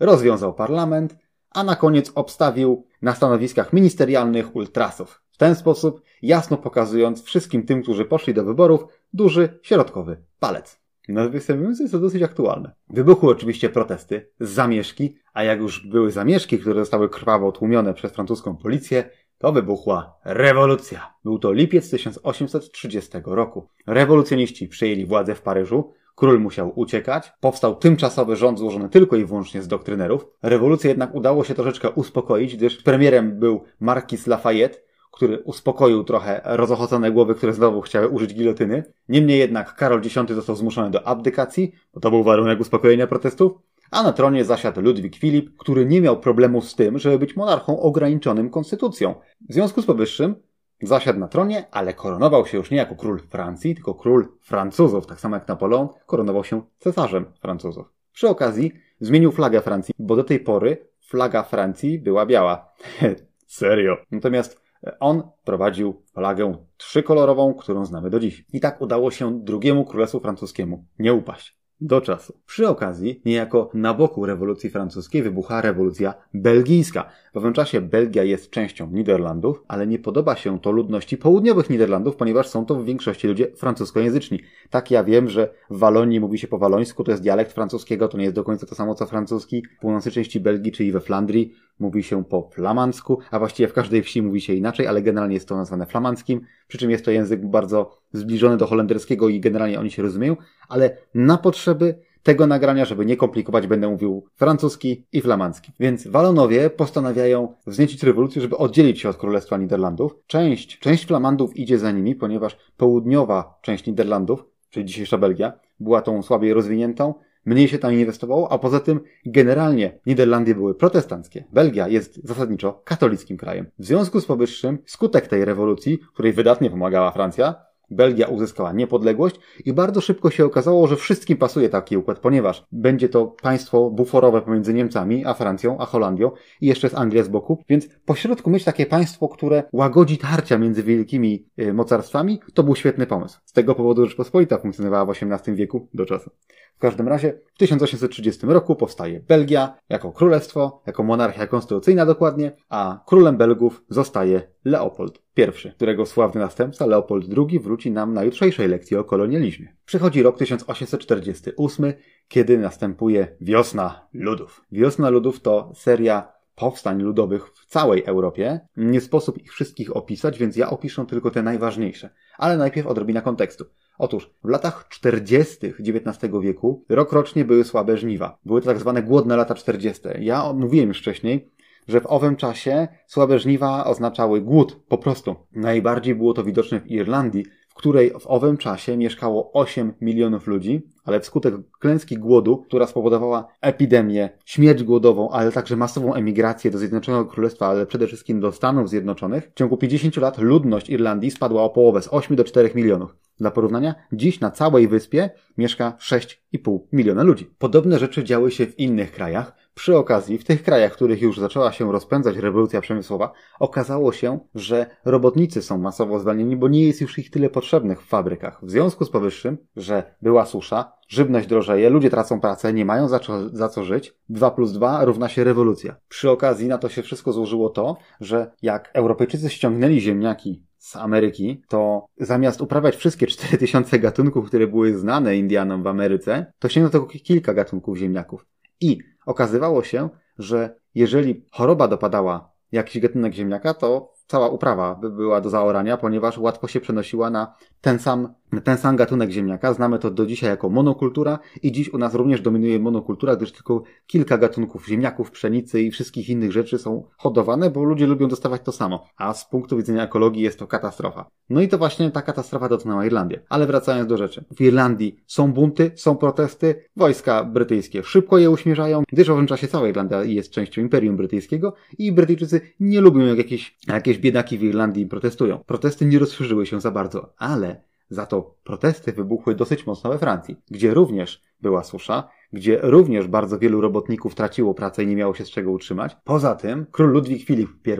rozwiązał 0.00 0.54
parlament, 0.54 1.16
a 1.50 1.64
na 1.64 1.76
koniec 1.76 2.12
obstawił 2.14 2.86
na 3.02 3.14
stanowiskach 3.14 3.72
ministerialnych 3.72 4.56
ultrasów. 4.56 5.22
W 5.30 5.36
ten 5.36 5.54
sposób 5.54 6.02
jasno 6.22 6.56
pokazując 6.56 7.22
wszystkim 7.22 7.66
tym, 7.66 7.82
którzy 7.82 8.04
poszli 8.04 8.34
do 8.34 8.44
wyborów, 8.44 8.84
duży, 9.12 9.58
środkowy 9.62 10.16
palec. 10.40 10.84
Nawiasem 11.08 11.58
mówiąc, 11.58 11.80
jest 11.80 11.92
to 11.92 11.98
dosyć 11.98 12.22
aktualne. 12.22 12.74
Wybuchły 12.90 13.30
oczywiście 13.30 13.68
protesty, 13.68 14.30
zamieszki, 14.40 15.16
a 15.32 15.44
jak 15.44 15.60
już 15.60 15.86
były 15.86 16.10
zamieszki, 16.10 16.58
które 16.58 16.80
zostały 16.80 17.08
krwawo 17.08 17.52
tłumione 17.52 17.94
przez 17.94 18.12
francuską 18.12 18.56
policję, 18.56 19.10
to 19.38 19.52
wybuchła 19.52 20.16
rewolucja. 20.24 21.14
Był 21.24 21.38
to 21.38 21.52
lipiec 21.52 21.90
1830 21.90 23.10
roku. 23.24 23.68
Rewolucjoniści 23.86 24.68
przejęli 24.68 25.06
władzę 25.06 25.34
w 25.34 25.42
Paryżu, 25.42 25.92
Król 26.14 26.40
musiał 26.40 26.72
uciekać, 26.80 27.32
powstał 27.40 27.76
tymczasowy 27.76 28.36
rząd 28.36 28.58
złożony 28.58 28.88
tylko 28.88 29.16
i 29.16 29.24
wyłącznie 29.24 29.62
z 29.62 29.68
doktrynerów. 29.68 30.26
Rewolucję 30.42 30.88
jednak 30.88 31.14
udało 31.14 31.44
się 31.44 31.54
troszeczkę 31.54 31.90
uspokoić, 31.90 32.56
gdyż 32.56 32.82
premierem 32.82 33.38
był 33.38 33.64
Marquis 33.80 34.26
Lafayette, 34.26 34.78
który 35.12 35.38
uspokoił 35.38 36.04
trochę 36.04 36.40
rozochocone 36.44 37.10
głowy, 37.10 37.34
które 37.34 37.52
znowu 37.52 37.80
chciały 37.80 38.08
użyć 38.08 38.34
gilotyny. 38.34 38.82
Niemniej 39.08 39.38
jednak 39.38 39.74
Karol 39.74 39.98
X 39.98 40.14
został 40.28 40.56
zmuszony 40.56 40.90
do 40.90 41.06
abdykacji, 41.06 41.72
bo 41.94 42.00
to 42.00 42.10
był 42.10 42.22
warunek 42.22 42.60
uspokojenia 42.60 43.06
protestów, 43.06 43.52
a 43.94 44.02
na 44.02 44.12
tronie 44.12 44.44
zasiadł 44.44 44.80
Ludwik 44.80 45.16
Filip, 45.16 45.56
który 45.56 45.86
nie 45.86 46.00
miał 46.00 46.20
problemu 46.20 46.60
z 46.60 46.74
tym, 46.74 46.98
żeby 46.98 47.18
być 47.18 47.36
monarchą 47.36 47.80
ograniczonym 47.80 48.50
konstytucją. 48.50 49.14
W 49.48 49.52
związku 49.52 49.82
z 49.82 49.86
powyższym 49.86 50.34
zasiadł 50.82 51.18
na 51.18 51.28
tronie, 51.28 51.66
ale 51.70 51.94
koronował 51.94 52.46
się 52.46 52.58
już 52.58 52.70
nie 52.70 52.76
jako 52.76 52.94
król 52.94 53.20
Francji, 53.28 53.74
tylko 53.74 53.94
król 53.94 54.28
Francuzów, 54.40 55.06
tak 55.06 55.20
samo 55.20 55.36
jak 55.36 55.48
Napoleon 55.48 55.88
koronował 56.06 56.44
się 56.44 56.62
cesarzem 56.78 57.24
Francuzów. 57.40 57.86
Przy 58.12 58.28
okazji 58.28 58.72
zmienił 59.00 59.32
flagę 59.32 59.60
Francji, 59.60 59.94
bo 59.98 60.16
do 60.16 60.24
tej 60.24 60.40
pory 60.40 60.88
flaga 61.00 61.42
Francji 61.42 61.98
była 61.98 62.26
biała. 62.26 62.72
Serio. 63.46 63.96
Natomiast 64.10 64.60
on 65.00 65.22
prowadził 65.44 66.02
flagę 66.14 66.56
trzykolorową, 66.76 67.54
którą 67.54 67.84
znamy 67.84 68.10
do 68.10 68.20
dziś. 68.20 68.44
I 68.52 68.60
tak 68.60 68.80
udało 68.80 69.10
się 69.10 69.40
drugiemu 69.44 69.84
królestwu 69.84 70.20
francuskiemu 70.20 70.84
nie 70.98 71.14
upaść 71.14 71.63
do 71.84 72.00
czasu. 72.00 72.38
Przy 72.46 72.68
okazji, 72.68 73.20
niejako 73.24 73.70
na 73.74 73.94
boku 73.94 74.26
rewolucji 74.26 74.70
francuskiej 74.70 75.22
wybucha 75.22 75.60
rewolucja 75.60 76.14
belgijska. 76.34 77.10
W 77.34 77.36
owym 77.36 77.52
czasie 77.52 77.80
Belgia 77.80 78.24
jest 78.24 78.50
częścią 78.50 78.90
Niderlandów, 78.90 79.64
ale 79.68 79.86
nie 79.86 79.98
podoba 79.98 80.36
się 80.36 80.60
to 80.60 80.70
ludności 80.70 81.16
południowych 81.16 81.70
Niderlandów, 81.70 82.16
ponieważ 82.16 82.48
są 82.48 82.66
to 82.66 82.74
w 82.74 82.84
większości 82.84 83.28
ludzie 83.28 83.50
francuskojęzyczni. 83.56 84.40
Tak 84.70 84.90
ja 84.90 85.04
wiem, 85.04 85.28
że 85.28 85.54
w 85.70 85.78
Walonii 85.78 86.20
mówi 86.20 86.38
się 86.38 86.48
po 86.48 86.58
walońsku, 86.58 87.04
to 87.04 87.10
jest 87.10 87.22
dialekt 87.22 87.52
francuskiego, 87.52 88.08
to 88.08 88.18
nie 88.18 88.24
jest 88.24 88.36
do 88.36 88.44
końca 88.44 88.66
to 88.66 88.74
samo 88.74 88.94
co 88.94 89.06
francuski. 89.06 89.62
W 89.78 89.80
północnej 89.80 90.12
części 90.14 90.40
Belgii, 90.40 90.72
czyli 90.72 90.92
we 90.92 91.00
Flandrii, 91.00 91.54
mówi 91.78 92.02
się 92.02 92.24
po 92.24 92.50
flamandzku, 92.52 93.18
a 93.30 93.38
właściwie 93.38 93.68
w 93.68 93.72
każdej 93.72 94.02
wsi 94.02 94.22
mówi 94.22 94.40
się 94.40 94.54
inaczej, 94.54 94.86
ale 94.86 95.02
generalnie 95.02 95.34
jest 95.34 95.48
to 95.48 95.56
nazwane 95.56 95.86
flamandzkim, 95.86 96.40
przy 96.68 96.78
czym 96.78 96.90
jest 96.90 97.04
to 97.04 97.10
język 97.10 97.46
bardzo 97.46 97.98
zbliżony 98.12 98.56
do 98.56 98.66
holenderskiego 98.66 99.28
i 99.28 99.40
generalnie 99.40 99.80
oni 99.80 99.90
się 99.90 100.02
rozumieją, 100.02 100.36
ale 100.68 100.96
na 101.14 101.38
potrzeby 101.38 101.94
tego 102.24 102.46
nagrania, 102.46 102.84
żeby 102.84 103.06
nie 103.06 103.16
komplikować, 103.16 103.66
będę 103.66 103.88
mówił 103.88 104.24
francuski 104.34 105.06
i 105.12 105.20
flamandzki. 105.20 105.72
Więc 105.80 106.06
Walonowie 106.06 106.70
postanawiają 106.70 107.54
wzniecić 107.66 108.02
rewolucję, 108.02 108.42
żeby 108.42 108.56
oddzielić 108.56 109.00
się 109.00 109.08
od 109.08 109.16
Królestwa 109.16 109.56
Niderlandów. 109.56 110.16
Część, 110.26 110.78
część 110.78 111.06
Flamandów 111.06 111.56
idzie 111.56 111.78
za 111.78 111.90
nimi, 111.90 112.14
ponieważ 112.14 112.56
południowa 112.76 113.58
część 113.62 113.86
Niderlandów, 113.86 114.44
czyli 114.70 114.86
dzisiejsza 114.86 115.18
Belgia, 115.18 115.52
była 115.80 116.02
tą 116.02 116.22
słabiej 116.22 116.54
rozwiniętą, 116.54 117.14
mniej 117.46 117.68
się 117.68 117.78
tam 117.78 117.94
inwestowało, 117.94 118.52
a 118.52 118.58
poza 118.58 118.80
tym 118.80 119.00
generalnie 119.26 119.98
Niderlandy 120.06 120.54
były 120.54 120.74
protestanckie. 120.74 121.44
Belgia 121.52 121.88
jest 121.88 122.26
zasadniczo 122.26 122.82
katolickim 122.84 123.36
krajem. 123.36 123.66
W 123.78 123.84
związku 123.84 124.20
z 124.20 124.26
powyższym, 124.26 124.78
skutek 124.86 125.26
tej 125.26 125.44
rewolucji, 125.44 125.98
której 126.14 126.32
wydatnie 126.32 126.70
pomagała 126.70 127.10
Francja, 127.10 127.54
Belgia 127.94 128.26
uzyskała 128.26 128.72
niepodległość 128.72 129.36
i 129.64 129.72
bardzo 129.72 130.00
szybko 130.00 130.30
się 130.30 130.44
okazało, 130.44 130.86
że 130.86 130.96
wszystkim 130.96 131.36
pasuje 131.36 131.68
taki 131.68 131.96
układ, 131.96 132.18
ponieważ 132.18 132.64
będzie 132.72 133.08
to 133.08 133.26
państwo 133.26 133.90
buforowe 133.90 134.42
pomiędzy 134.42 134.74
Niemcami, 134.74 135.24
a 135.24 135.34
Francją, 135.34 135.78
a 135.78 135.86
Holandią 135.86 136.30
i 136.60 136.66
jeszcze 136.66 136.86
jest 136.86 136.96
Anglia 136.96 137.22
z 137.22 137.28
boku, 137.28 137.64
więc 137.68 137.88
pośrodku 138.04 138.50
mieć 138.50 138.64
takie 138.64 138.86
państwo, 138.86 139.28
które 139.28 139.62
łagodzi 139.72 140.18
tarcia 140.18 140.58
między 140.58 140.82
wielkimi 140.82 141.46
y, 141.58 141.74
mocarstwami, 141.74 142.40
to 142.54 142.62
był 142.62 142.76
świetny 142.76 143.06
pomysł. 143.06 143.38
Z 143.44 143.52
tego 143.52 143.74
powodu 143.74 144.06
Rzeczpospolita 144.06 144.58
funkcjonowała 144.58 145.04
w 145.04 145.10
XVIII 145.10 145.56
wieku 145.56 145.88
do 145.94 146.06
czasu. 146.06 146.30
W 146.76 146.78
każdym 146.78 147.08
razie 147.08 147.40
w 147.54 147.58
1830 147.58 148.46
roku 148.46 148.76
powstaje 148.76 149.20
Belgia 149.20 149.74
jako 149.88 150.12
królestwo, 150.12 150.82
jako 150.86 151.02
monarchia 151.02 151.46
konstytucyjna 151.46 152.06
dokładnie, 152.06 152.52
a 152.68 153.02
królem 153.06 153.36
Belgów 153.36 153.84
zostaje 153.88 154.42
Leopold 154.64 155.23
I, 155.36 155.70
którego 155.70 156.06
sławny 156.06 156.40
następca 156.40 156.86
Leopold 156.86 157.26
II 157.36 157.60
wróci 157.60 157.90
nam 157.90 158.14
na 158.14 158.24
jutrzejszej 158.24 158.68
lekcji 158.68 158.96
o 158.96 159.04
kolonializmie. 159.04 159.76
Przychodzi 159.86 160.22
rok 160.22 160.38
1848, 160.38 161.92
kiedy 162.28 162.58
następuje 162.58 163.36
Wiosna 163.40 164.08
Ludów. 164.12 164.64
Wiosna 164.72 165.10
Ludów 165.10 165.40
to 165.40 165.72
seria 165.74 166.32
powstań 166.54 167.02
ludowych 167.02 167.48
w 167.54 167.66
całej 167.66 168.04
Europie. 168.04 168.60
Nie 168.76 169.00
sposób 169.00 169.38
ich 169.42 169.52
wszystkich 169.52 169.96
opisać, 169.96 170.38
więc 170.38 170.56
ja 170.56 170.70
opiszę 170.70 171.06
tylko 171.08 171.30
te 171.30 171.42
najważniejsze. 171.42 172.10
Ale 172.38 172.56
najpierw 172.56 172.86
odrobina 172.86 173.20
kontekstu. 173.20 173.64
Otóż 173.98 174.30
w 174.44 174.48
latach 174.48 174.88
40. 174.88 175.66
XIX 175.66 176.32
wieku 176.42 176.84
rokrocznie 176.88 177.44
były 177.44 177.64
słabe 177.64 177.96
żniwa. 177.96 178.38
Były 178.44 178.60
to 178.60 178.66
tak 178.66 178.78
zwane 178.78 179.02
głodne 179.02 179.36
lata 179.36 179.54
40. 179.54 180.02
Ja 180.18 180.52
mówiłem 180.52 180.88
już 180.88 180.98
wcześniej, 180.98 181.50
że 181.88 182.00
w 182.00 182.06
owym 182.06 182.36
czasie 182.36 182.88
słabe 183.06 183.38
żniwa 183.38 183.84
oznaczały 183.84 184.40
głód, 184.40 184.80
po 184.88 184.98
prostu. 184.98 185.36
Najbardziej 185.52 186.14
było 186.14 186.34
to 186.34 186.44
widoczne 186.44 186.80
w 186.80 186.90
Irlandii, 186.90 187.44
w 187.68 187.74
której 187.74 188.10
w 188.10 188.26
owym 188.26 188.56
czasie 188.56 188.96
mieszkało 188.96 189.52
8 189.52 189.92
milionów 190.00 190.46
ludzi, 190.46 190.82
ale 191.04 191.20
wskutek 191.20 191.54
klęski 191.80 192.16
głodu, 192.16 192.56
która 192.56 192.86
spowodowała 192.86 193.48
epidemię, 193.60 194.28
śmierć 194.44 194.82
głodową, 194.82 195.30
ale 195.30 195.52
także 195.52 195.76
masową 195.76 196.14
emigrację 196.14 196.70
do 196.70 196.78
Zjednoczonego 196.78 197.24
Królestwa, 197.24 197.66
ale 197.66 197.86
przede 197.86 198.06
wszystkim 198.06 198.40
do 198.40 198.52
Stanów 198.52 198.88
Zjednoczonych, 198.88 199.50
w 199.50 199.54
ciągu 199.54 199.76
50 199.76 200.16
lat 200.16 200.38
ludność 200.38 200.90
Irlandii 200.90 201.30
spadła 201.30 201.62
o 201.62 201.70
połowę 201.70 202.02
z 202.02 202.08
8 202.10 202.36
do 202.36 202.44
4 202.44 202.70
milionów. 202.74 203.16
Dla 203.38 203.50
porównania, 203.50 203.94
dziś 204.12 204.40
na 204.40 204.50
całej 204.50 204.88
wyspie 204.88 205.30
mieszka 205.58 205.96
6,5 206.00 206.78
miliona 206.92 207.22
ludzi. 207.22 207.50
Podobne 207.58 207.98
rzeczy 207.98 208.24
działy 208.24 208.50
się 208.50 208.66
w 208.66 208.78
innych 208.78 209.12
krajach, 209.12 209.63
przy 209.74 209.96
okazji, 209.96 210.38
w 210.38 210.44
tych 210.44 210.62
krajach, 210.62 210.92
w 210.92 210.96
których 210.96 211.22
już 211.22 211.40
zaczęła 211.40 211.72
się 211.72 211.92
rozpędzać 211.92 212.36
rewolucja 212.36 212.80
przemysłowa, 212.80 213.32
okazało 213.60 214.12
się, 214.12 214.38
że 214.54 214.86
robotnicy 215.04 215.62
są 215.62 215.78
masowo 215.78 216.18
zwalnieni, 216.18 216.56
bo 216.56 216.68
nie 216.68 216.86
jest 216.86 217.00
już 217.00 217.18
ich 217.18 217.30
tyle 217.30 217.50
potrzebnych 217.50 218.02
w 218.02 218.06
fabrykach. 218.06 218.60
W 218.62 218.70
związku 218.70 219.04
z 219.04 219.10
powyższym, 219.10 219.58
że 219.76 220.14
była 220.22 220.46
susza, 220.46 220.92
żywność 221.08 221.48
drożeje, 221.48 221.90
ludzie 221.90 222.10
tracą 222.10 222.40
pracę, 222.40 222.72
nie 222.72 222.84
mają 222.84 223.08
za 223.08 223.18
co, 223.18 223.48
za 223.48 223.68
co 223.68 223.84
żyć, 223.84 224.14
2 224.28 224.50
plus 224.50 224.72
2 224.72 225.04
równa 225.04 225.28
się 225.28 225.44
rewolucja. 225.44 225.96
Przy 226.08 226.30
okazji 226.30 226.68
na 226.68 226.78
to 226.78 226.88
się 226.88 227.02
wszystko 227.02 227.32
złożyło 227.32 227.68
to, 227.68 227.96
że 228.20 228.50
jak 228.62 228.90
Europejczycy 228.94 229.50
ściągnęli 229.50 230.00
ziemniaki 230.00 230.64
z 230.78 230.96
Ameryki, 230.96 231.62
to 231.68 232.06
zamiast 232.18 232.60
uprawiać 232.60 232.96
wszystkie 232.96 233.26
4000 233.26 233.98
gatunków, 233.98 234.46
które 234.46 234.66
były 234.66 234.98
znane 234.98 235.36
Indianom 235.36 235.82
w 235.82 235.86
Ameryce, 235.86 236.52
to 236.58 236.68
sięgno 236.68 236.90
tylko 236.90 237.06
kilka 237.06 237.54
gatunków 237.54 237.96
ziemniaków. 237.96 238.46
I 238.80 238.98
okazywało 239.26 239.82
się, 239.82 240.08
że 240.38 240.76
jeżeli 240.94 241.46
choroba 241.52 241.88
dopadała 241.88 242.52
jakiś 242.72 243.02
gatunek 243.02 243.34
ziemniaka, 243.34 243.74
to 243.74 244.12
cała 244.26 244.48
uprawa 244.48 244.94
by 244.94 245.10
była 245.10 245.40
do 245.40 245.50
zaorania, 245.50 245.96
ponieważ 245.96 246.38
łatwo 246.38 246.68
się 246.68 246.80
przenosiła 246.80 247.30
na 247.30 247.54
ten 247.80 247.98
sam 247.98 248.34
ten 248.60 248.78
sam 248.78 248.96
gatunek 248.96 249.30
ziemniaka. 249.30 249.72
Znamy 249.72 249.98
to 249.98 250.10
do 250.10 250.26
dzisiaj 250.26 250.50
jako 250.50 250.70
monokultura 250.70 251.38
i 251.62 251.72
dziś 251.72 251.94
u 251.94 251.98
nas 251.98 252.14
również 252.14 252.40
dominuje 252.40 252.78
monokultura, 252.78 253.36
gdyż 253.36 253.52
tylko 253.52 253.82
kilka 254.06 254.38
gatunków 254.38 254.86
ziemniaków, 254.86 255.30
pszenicy 255.30 255.82
i 255.82 255.90
wszystkich 255.90 256.28
innych 256.28 256.52
rzeczy 256.52 256.78
są 256.78 257.04
hodowane, 257.16 257.70
bo 257.70 257.84
ludzie 257.84 258.06
lubią 258.06 258.28
dostawać 258.28 258.62
to 258.62 258.72
samo. 258.72 259.06
A 259.16 259.34
z 259.34 259.48
punktu 259.48 259.76
widzenia 259.76 260.04
ekologii 260.04 260.42
jest 260.42 260.58
to 260.58 260.66
katastrofa. 260.66 261.30
No 261.50 261.60
i 261.60 261.68
to 261.68 261.78
właśnie 261.78 262.10
ta 262.10 262.22
katastrofa 262.22 262.68
dotknęła 262.68 263.06
Irlandię. 263.06 263.40
Ale 263.48 263.66
wracając 263.66 264.08
do 264.08 264.16
rzeczy. 264.16 264.44
W 264.56 264.60
Irlandii 264.60 265.16
są 265.26 265.52
bunty, 265.52 265.90
są 265.94 266.16
protesty, 266.16 266.74
wojska 266.96 267.44
brytyjskie 267.44 268.02
szybko 268.02 268.38
je 268.38 268.50
uśmierzają, 268.50 269.02
gdyż 269.12 269.28
w 269.28 269.30
owym 269.30 269.46
czasie 269.46 269.68
cała 269.68 269.88
Irlandia 269.88 270.24
jest 270.24 270.50
częścią 270.50 270.80
Imperium 270.82 271.16
Brytyjskiego 271.16 271.74
i 271.98 272.12
Brytyjczycy 272.12 272.60
nie 272.80 273.00
lubią 273.00 273.20
jak 273.20 273.38
jakieś, 273.38 273.76
jakieś 273.88 274.18
biedaki 274.18 274.58
w 274.58 274.62
Irlandii 274.62 275.06
protestują. 275.06 275.58
Protesty 275.66 276.06
nie 276.06 276.18
rozszerzyły 276.18 276.66
się 276.66 276.80
za 276.80 276.90
bardzo, 276.90 277.32
ale 277.38 277.82
za 278.10 278.26
to 278.26 278.56
protesty 278.64 279.12
wybuchły 279.12 279.54
dosyć 279.54 279.86
mocno 279.86 280.10
we 280.10 280.18
Francji, 280.18 280.56
gdzie 280.70 280.94
również 280.94 281.42
była 281.60 281.84
susza, 281.84 282.28
gdzie 282.52 282.78
również 282.82 283.28
bardzo 283.28 283.58
wielu 283.58 283.80
robotników 283.80 284.34
traciło 284.34 284.74
pracę 284.74 285.04
i 285.04 285.06
nie 285.06 285.16
miało 285.16 285.34
się 285.34 285.44
z 285.44 285.50
czego 285.50 285.70
utrzymać. 285.70 286.16
Poza 286.24 286.54
tym 286.54 286.86
król 286.90 287.10
Ludwik 287.10 287.46
Filip 287.46 287.70
I, 287.86 287.92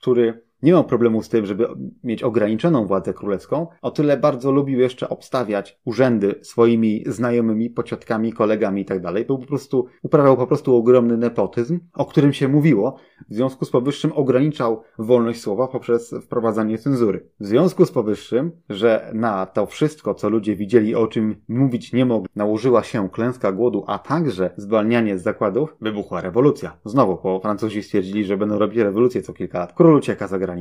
który 0.00 0.44
nie 0.62 0.72
miał 0.72 0.84
problemu 0.84 1.22
z 1.22 1.28
tym, 1.28 1.46
żeby 1.46 1.68
mieć 2.04 2.22
ograniczoną 2.22 2.86
władzę 2.86 3.14
królewską, 3.14 3.66
o 3.82 3.90
tyle 3.90 4.16
bardzo 4.16 4.52
lubił 4.52 4.80
jeszcze 4.80 5.08
obstawiać 5.08 5.80
urzędy 5.84 6.34
swoimi 6.42 7.04
znajomymi, 7.06 7.70
pociotkami, 7.70 8.32
kolegami 8.32 8.80
itd. 8.80 9.12
Tak 9.12 9.26
Był 9.26 9.38
po 9.38 9.46
prostu, 9.46 9.86
uprawiał 10.02 10.36
po 10.36 10.46
prostu 10.46 10.76
ogromny 10.76 11.16
nepotyzm, 11.16 11.80
o 11.94 12.04
którym 12.04 12.32
się 12.32 12.48
mówiło. 12.48 12.96
W 13.30 13.34
związku 13.34 13.64
z 13.64 13.70
powyższym 13.70 14.12
ograniczał 14.14 14.82
wolność 14.98 15.40
słowa 15.40 15.68
poprzez 15.68 16.14
wprowadzanie 16.22 16.78
cenzury. 16.78 17.28
W 17.40 17.46
związku 17.46 17.86
z 17.86 17.92
powyższym, 17.92 18.50
że 18.68 19.10
na 19.14 19.46
to 19.46 19.66
wszystko, 19.66 20.14
co 20.14 20.28
ludzie 20.28 20.56
widzieli, 20.56 20.94
o 20.94 21.06
czym 21.06 21.36
mówić 21.48 21.92
nie 21.92 22.04
mogli, 22.04 22.28
nałożyła 22.36 22.82
się 22.82 23.08
klęska 23.08 23.52
głodu, 23.52 23.84
a 23.86 23.98
także 23.98 24.50
zwalnianie 24.56 25.18
z 25.18 25.22
zakładów, 25.22 25.76
wybuchła 25.80 26.20
rewolucja. 26.20 26.76
Znowu, 26.84 27.18
bo 27.22 27.40
Francuzi 27.40 27.82
stwierdzili, 27.82 28.24
że 28.24 28.36
będą 28.36 28.58
robić 28.58 28.78
rewolucję 28.78 29.22
co 29.22 29.32
kilka 29.32 29.58
lat. 29.58 29.72
Król 29.72 29.94
ucieka 29.94 30.26
za 30.26 30.38
granicę. 30.38 30.51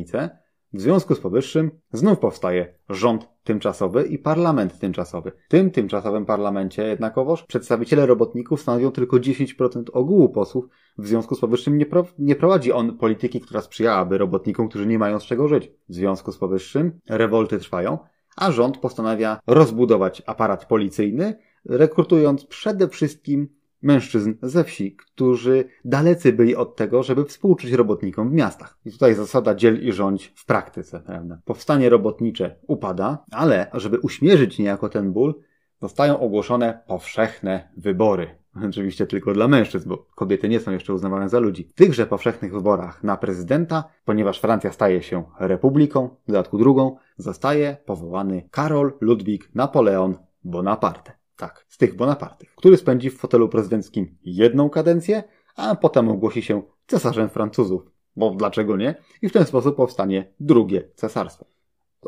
W 0.73 0.81
związku 0.81 1.15
z 1.15 1.19
powyższym 1.19 1.71
znów 1.93 2.19
powstaje 2.19 2.73
rząd 2.89 3.27
tymczasowy 3.43 4.03
i 4.03 4.17
parlament 4.17 4.79
tymczasowy. 4.79 5.31
W 5.31 5.51
tym 5.51 5.71
tymczasowym 5.71 6.25
parlamencie 6.25 6.83
jednakowoż 6.83 7.43
przedstawiciele 7.43 8.05
robotników 8.05 8.61
stanowią 8.61 8.91
tylko 8.91 9.17
10% 9.17 9.83
ogółu 9.93 10.29
posłów, 10.29 10.65
w 10.97 11.07
związku 11.07 11.35
z 11.35 11.39
powyższym 11.39 11.77
nie, 11.77 11.85
pro, 11.85 12.05
nie 12.19 12.35
prowadzi 12.35 12.71
on 12.71 12.97
polityki, 12.97 13.41
która 13.41 13.61
sprzyjałaby 13.61 14.17
robotnikom, 14.17 14.69
którzy 14.69 14.87
nie 14.87 14.99
mają 14.99 15.19
z 15.19 15.23
czego 15.23 15.47
żyć. 15.47 15.71
W 15.89 15.93
związku 15.93 16.31
z 16.31 16.37
powyższym 16.37 16.99
rewolty 17.09 17.59
trwają, 17.59 17.97
a 18.37 18.51
rząd 18.51 18.77
postanawia 18.77 19.39
rozbudować 19.47 20.21
aparat 20.25 20.65
policyjny, 20.65 21.37
rekrutując 21.65 22.45
przede 22.45 22.87
wszystkim 22.87 23.49
mężczyzn 23.81 24.33
ze 24.41 24.63
wsi, 24.63 24.95
którzy 24.95 25.65
dalecy 25.85 26.33
byli 26.33 26.55
od 26.55 26.75
tego, 26.75 27.03
żeby 27.03 27.25
współczuć 27.25 27.71
robotnikom 27.71 28.29
w 28.29 28.33
miastach. 28.33 28.77
I 28.85 28.91
tutaj 28.91 29.15
zasada 29.15 29.55
dziel 29.55 29.87
i 29.87 29.91
rządź 29.91 30.33
w 30.35 30.45
praktyce, 30.45 30.99
prawda? 30.99 31.41
Powstanie 31.45 31.89
robotnicze 31.89 32.55
upada, 32.67 33.25
ale 33.31 33.67
żeby 33.73 33.99
uśmierzyć 33.99 34.59
niejako 34.59 34.89
ten 34.89 35.13
ból, 35.13 35.35
zostają 35.81 36.19
ogłoszone 36.19 36.79
powszechne 36.87 37.69
wybory. 37.77 38.41
Oczywiście 38.69 39.07
tylko 39.07 39.33
dla 39.33 39.47
mężczyzn, 39.47 39.89
bo 39.89 39.97
kobiety 40.15 40.49
nie 40.49 40.59
są 40.59 40.71
jeszcze 40.71 40.93
uznawane 40.93 41.29
za 41.29 41.39
ludzi. 41.39 41.67
W 41.69 41.73
tychże 41.73 42.05
powszechnych 42.05 42.53
wyborach 42.53 43.03
na 43.03 43.17
prezydenta, 43.17 43.83
ponieważ 44.05 44.39
Francja 44.39 44.71
staje 44.71 45.03
się 45.03 45.23
republiką, 45.39 46.09
w 46.23 46.27
dodatku 46.27 46.57
drugą, 46.57 46.97
zostaje 47.17 47.77
powołany 47.85 48.47
Karol 48.51 48.93
Ludwik 49.01 49.49
Napoleon 49.55 50.17
Bonaparte. 50.43 51.20
Tak, 51.37 51.65
z 51.67 51.77
tych 51.77 51.95
Bonapartych, 51.95 52.55
który 52.55 52.77
spędzi 52.77 53.09
w 53.09 53.17
fotelu 53.17 53.49
prezydenckim 53.49 54.17
jedną 54.23 54.69
kadencję, 54.69 55.23
a 55.55 55.75
potem 55.75 56.09
ogłosi 56.09 56.41
się 56.41 56.61
cesarzem 56.87 57.29
Francuzów. 57.29 57.91
Bo 58.15 58.31
dlaczego 58.31 58.77
nie? 58.77 58.95
I 59.21 59.29
w 59.29 59.33
ten 59.33 59.45
sposób 59.45 59.75
powstanie 59.75 60.33
drugie 60.39 60.89
cesarstwo. 60.95 61.45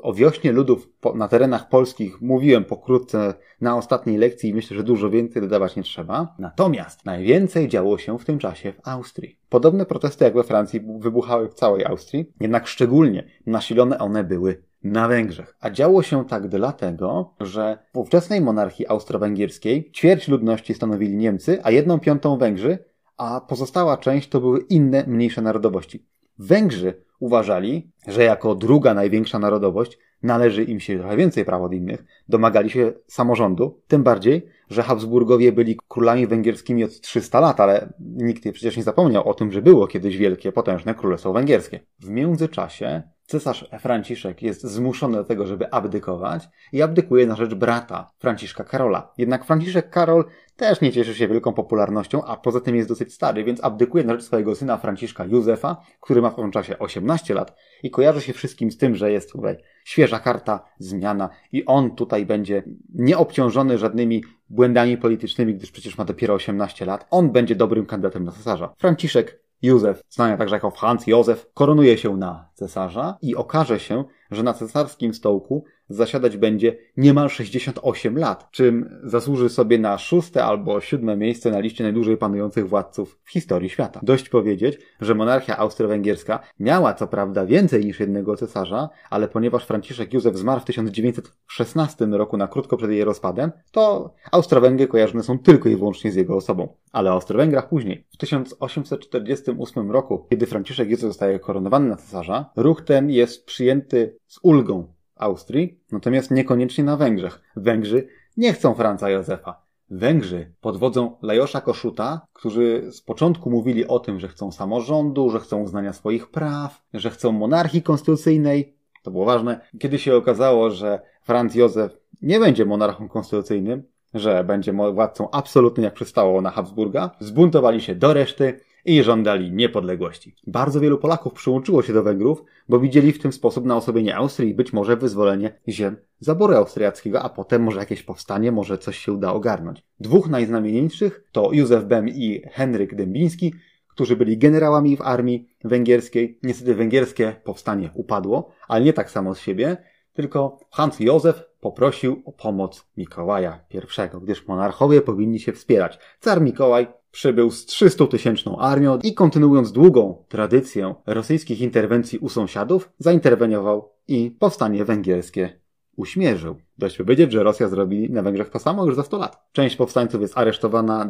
O 0.02 0.14
wiośnie 0.14 0.52
ludów 0.52 0.90
na 1.16 1.28
terenach 1.28 1.70
polskich 1.70 2.22
mówiłem 2.22 2.66
pokrótce 2.66 3.34
na 3.62 3.78
ostatniej 3.78 4.18
lekcji 4.18 4.50
i 4.50 4.54
myślę, 4.54 4.78
że 4.78 4.84
dużo 4.84 5.10
więcej 5.10 5.42
dodawać 5.42 5.76
nie 5.76 5.84
trzeba. 5.84 6.36
Natomiast 6.40 7.06
najwięcej 7.06 7.68
działo 7.68 7.98
się 7.98 8.20
w 8.20 8.26
tym 8.26 8.40
czasie 8.40 8.74
w 8.74 8.88
Austrii. 8.88 9.40
Podobne 9.50 9.86
protesty 9.86 10.26
jak 10.26 10.34
we 10.34 10.44
Francji 10.44 10.82
wybuchały 11.00 11.50
w 11.50 11.54
całej 11.54 11.86
Austrii, 11.86 12.34
jednak 12.40 12.68
szczególnie 12.68 13.28
nasilone 13.46 14.00
one 14.00 14.24
były 14.24 14.64
na 14.84 15.08
Węgrzech. 15.08 15.56
A 15.60 15.70
działo 15.70 16.04
się 16.04 16.26
tak 16.26 16.48
dlatego, 16.48 17.34
że 17.40 17.78
w 17.94 17.98
ówczesnej 17.98 18.42
monarchii 18.42 18.88
austro-węgierskiej 18.88 19.92
ćwierć 19.92 20.28
ludności 20.28 20.74
stanowili 20.74 21.18
Niemcy, 21.18 21.60
a 21.64 21.72
jedną 21.72 22.00
piątą 22.00 22.38
Węgrzy, 22.38 22.78
a 23.18 23.42
pozostała 23.42 23.98
część 23.98 24.30
to 24.30 24.42
były 24.42 24.60
inne, 24.60 25.04
mniejsze 25.08 25.42
narodowości. 25.42 26.06
Węgrzy 26.40 27.04
uważali, 27.20 27.92
że 28.08 28.24
jako 28.24 28.56
druga 28.56 28.94
największa 28.94 29.40
narodowość 29.40 29.98
należy 30.24 30.64
im 30.64 30.80
się 30.80 31.00
trochę 31.00 31.18
więcej 31.18 31.46
praw 31.46 31.62
od 31.62 31.74
innych, 31.74 32.06
domagali 32.30 32.70
się 32.70 32.94
samorządu, 33.08 33.82
tym 33.88 34.04
bardziej, 34.04 34.48
że 34.70 34.84
Habsburgowie 34.84 35.52
byli 35.52 35.80
królami 35.88 36.28
węgierskimi 36.28 36.84
od 36.84 37.02
300 37.02 37.40
lat, 37.40 37.60
ale 37.60 37.94
nikt 38.00 38.44
przecież 38.52 38.78
nie 38.78 38.84
zapomniał 38.84 39.30
o 39.30 39.34
tym, 39.34 39.52
że 39.52 39.62
było 39.62 39.88
kiedyś 39.88 40.18
wielkie, 40.18 40.52
potężne 40.52 40.96
królestwo 40.96 41.34
węgierskie. 41.34 41.80
W 42.00 42.10
międzyczasie 42.10 43.04
cesarz 43.26 43.70
Franciszek 43.80 44.42
jest 44.42 44.64
zmuszony 44.64 45.18
do 45.18 45.24
tego, 45.24 45.46
żeby 45.46 45.72
abdykować 45.72 46.50
i 46.72 46.82
abdykuje 46.82 47.28
na 47.28 47.36
rzecz 47.36 47.54
brata 47.54 48.12
Franciszka 48.20 48.64
Karola. 48.64 49.14
Jednak 49.18 49.46
Franciszek 49.46 49.90
Karol 49.90 50.26
też 50.56 50.82
nie 50.82 50.92
cieszy 50.92 51.16
się 51.16 51.28
wielką 51.28 51.54
popularnością, 51.54 52.24
a 52.24 52.38
poza 52.38 52.62
tym 52.62 52.76
jest 52.76 52.90
dosyć 52.90 53.14
stary, 53.14 53.44
więc 53.44 53.64
abdykuje 53.64 54.04
na 54.04 54.14
rzecz 54.14 54.24
swojego 54.24 54.56
syna 54.56 54.78
Franciszka 54.78 55.26
Józefa, 55.26 55.78
który 56.02 56.22
ma 56.22 56.30
w 56.30 56.36
tym 56.36 56.52
czasie 56.52 56.80
18 56.80 57.34
lat 57.34 57.56
i 57.84 57.92
kojarzy 57.92 58.22
się 58.22 58.34
wszystkim 58.34 58.72
z 58.72 58.78
tym, 58.78 58.96
że 58.96 59.12
jest 59.12 59.32
tutaj 59.32 59.58
świeża 59.84 60.20
karta, 60.20 60.64
zmiana 60.80 61.30
i 61.52 61.66
on 61.66 61.96
tutaj 61.96 62.26
będzie 62.26 62.64
nieobciążony 62.94 63.78
żadnymi 63.78 64.24
błędami 64.50 64.98
politycznymi, 64.98 65.56
gdyż 65.56 65.72
przecież 65.72 65.98
ma 65.98 66.06
dopiero 66.06 66.34
18 66.34 66.86
lat. 66.86 67.08
On 67.12 67.32
będzie 67.32 67.56
dobrym 67.56 67.86
kandydatem 67.86 68.24
na 68.24 68.32
cesarza. 68.32 68.74
Franciszek 68.78 69.43
Józef, 69.64 70.04
znany 70.10 70.38
także 70.38 70.56
jako 70.56 70.72
Franz 70.72 71.08
Józef, 71.08 71.54
koronuje 71.54 71.98
się 71.98 72.18
na 72.18 72.50
cesarza 72.54 73.18
i 73.22 73.36
okaże 73.36 73.80
się, 73.80 74.04
że 74.32 74.44
na 74.44 74.54
cesarskim 74.54 75.14
stołku 75.14 75.66
zasiadać 75.90 76.38
będzie 76.38 76.78
niemal 76.98 77.30
68 77.30 78.18
lat, 78.18 78.52
czym 78.52 79.00
zasłuży 79.04 79.50
sobie 79.50 79.80
na 79.80 79.98
szóste 79.98 80.46
albo 80.46 80.82
siódme 80.82 81.18
miejsce 81.18 81.52
na 81.52 81.60
liście 81.60 81.84
najdłużej 81.84 82.18
panujących 82.18 82.70
władców 82.70 83.20
w 83.24 83.32
historii 83.32 83.70
świata. 83.70 84.00
Dość 84.04 84.30
powiedzieć, 84.30 84.80
że 85.02 85.16
monarchia 85.16 85.58
austro-węgierska 85.58 86.40
miała 86.60 86.94
co 86.94 87.08
prawda 87.08 87.46
więcej 87.46 87.86
niż 87.86 88.00
jednego 88.00 88.38
cesarza, 88.38 88.90
ale 89.10 89.28
ponieważ 89.28 89.66
Franciszek 89.66 90.14
Józef 90.14 90.38
zmarł 90.38 90.62
w 90.62 90.66
1916 90.66 92.06
roku 92.06 92.38
na 92.38 92.48
krótko 92.48 92.78
przed 92.78 92.92
jej 92.92 93.04
rozpadem, 93.04 93.52
to 93.72 94.14
Austro-Węgry 94.32 94.88
kojarzone 94.88 95.24
są 95.24 95.40
tylko 95.40 95.70
i 95.70 95.76
wyłącznie 95.76 96.12
z 96.12 96.16
jego 96.16 96.36
osobą. 96.36 96.76
Ale 96.92 97.12
o 97.12 97.14
Austro-Węgrach 97.14 97.70
później. 97.70 98.08
W 98.12 98.18
1848 98.18 99.92
roku, 99.92 100.28
kiedy 100.30 100.46
Franciszek 100.46 100.90
Józef 100.90 101.08
zostaje 101.08 101.40
koronowany 101.40 101.90
na 101.90 101.96
cesarza, 101.96 102.52
ruch 102.56 102.82
ten 102.82 103.10
jest 103.10 103.46
przyjęty 103.46 104.18
z 104.28 104.40
ulgą 104.44 104.94
Austrii, 105.24 105.80
natomiast 105.92 106.32
niekoniecznie 106.32 106.84
na 106.84 106.98
Węgrzech. 106.98 107.42
Węgrzy 107.56 108.08
nie 108.38 108.54
chcą 108.54 108.74
Franca 108.74 109.10
Józefa. 109.10 109.62
Węgrzy 109.90 110.54
pod 110.62 110.78
wodzą 110.78 111.18
Lajosza 111.22 111.62
Koszuta, 111.62 112.28
którzy 112.34 112.92
z 112.92 113.02
początku 113.02 113.50
mówili 113.50 113.88
o 113.88 114.00
tym, 114.00 114.20
że 114.20 114.28
chcą 114.28 114.52
samorządu, 114.52 115.30
że 115.30 115.40
chcą 115.40 115.62
uznania 115.62 115.94
swoich 115.94 116.32
praw, 116.32 116.82
że 116.94 117.10
chcą 117.10 117.32
monarchii 117.32 117.82
konstytucyjnej, 117.82 118.76
to 119.04 119.12
było 119.12 119.26
ważne, 119.26 119.62
kiedy 119.80 120.00
się 120.00 120.16
okazało, 120.16 120.70
że 120.70 121.02
Franz 121.22 121.56
Józef 121.56 121.98
nie 122.22 122.40
będzie 122.40 122.66
monarchą 122.66 123.10
konstytucyjnym, 123.10 123.84
że 124.14 124.44
będzie 124.44 124.74
władcą 124.74 125.32
absolutnym, 125.32 125.84
jak 125.84 125.94
przystało 125.94 126.42
na 126.42 126.52
Habsburga, 126.52 127.12
zbuntowali 127.20 127.82
się 127.82 127.96
do 127.96 128.14
reszty 128.14 128.60
i 128.86 129.04
żądali 129.04 129.52
niepodległości. 129.52 130.36
Bardzo 130.48 130.80
wielu 130.80 130.98
Polaków 130.98 131.34
przyłączyło 131.34 131.82
się 131.82 131.94
do 131.94 132.04
Węgrów, 132.04 132.44
bo 132.70 132.80
widzieli 132.80 133.12
w 133.12 133.22
tym 133.22 133.34
sposób 133.34 133.66
na 133.66 133.78
osłabienie 133.78 134.16
Austrii 134.16 134.50
i 134.50 134.56
być 134.56 134.74
może 134.74 134.98
wyzwolenie 134.98 135.60
ziem 135.68 135.98
zaboru 136.20 136.54
austriackiego, 136.54 137.22
a 137.22 137.30
potem 137.30 137.64
może 137.64 137.80
jakieś 137.80 138.04
powstanie, 138.04 138.52
może 138.52 138.78
coś 138.78 138.98
się 138.98 139.14
uda 139.14 139.34
ogarnąć. 139.34 139.84
Dwóch 140.00 140.30
najznamienitszych 140.30 141.24
to 141.32 141.50
Józef 141.54 141.86
Bem 141.86 142.10
i 142.10 142.42
Henryk 142.52 142.96
Dębiński, 142.96 143.54
którzy 143.88 144.16
byli 144.16 144.38
generałami 144.38 144.98
w 144.98 145.02
armii 145.02 145.50
węgierskiej. 145.64 146.40
Niestety 146.44 146.76
węgierskie 146.76 147.36
powstanie 147.44 147.90
upadło, 147.94 148.52
ale 148.68 148.86
nie 148.86 148.94
tak 148.94 149.12
samo 149.12 149.36
z 149.36 149.40
siebie, 149.40 149.78
tylko 150.14 150.60
Hans 150.72 151.00
Józef 151.00 151.44
poprosił 151.60 152.22
o 152.26 152.32
pomoc 152.32 152.86
Mikołaja 152.98 153.60
I, 153.70 153.80
gdyż 154.22 154.48
monarchowie 154.48 155.02
powinni 155.02 155.40
się 155.40 155.54
wspierać. 155.54 156.00
Car 156.20 156.42
Mikołaj 156.42 156.88
przybył 157.14 157.52
z 157.52 157.66
300-tysięczną 157.66 158.56
armią 158.60 159.00
i 159.04 159.14
kontynuując 159.14 159.72
długą 159.72 160.24
tradycję 160.28 160.96
rosyjskich 161.06 161.62
interwencji 161.62 162.20
u 162.20 162.30
sąsiadów, 162.30 162.90
zainterweniował 162.98 163.90
i 164.08 164.32
powstanie 164.40 164.86
węgierskie 164.86 165.60
uśmierzył. 165.96 166.56
Dość 166.78 166.98
powiedzieć, 166.98 167.32
że 167.32 167.44
Rosja 167.44 167.68
zrobi 167.68 168.12
na 168.12 168.22
Węgrzech 168.22 168.50
to 168.50 168.60
samo 168.60 168.86
już 168.86 168.96
za 168.96 169.04
100 169.04 169.18
lat. 169.18 169.44
Część 169.52 169.76
powstańców 169.76 170.22
jest 170.22 170.38
aresztowana, 170.38 171.10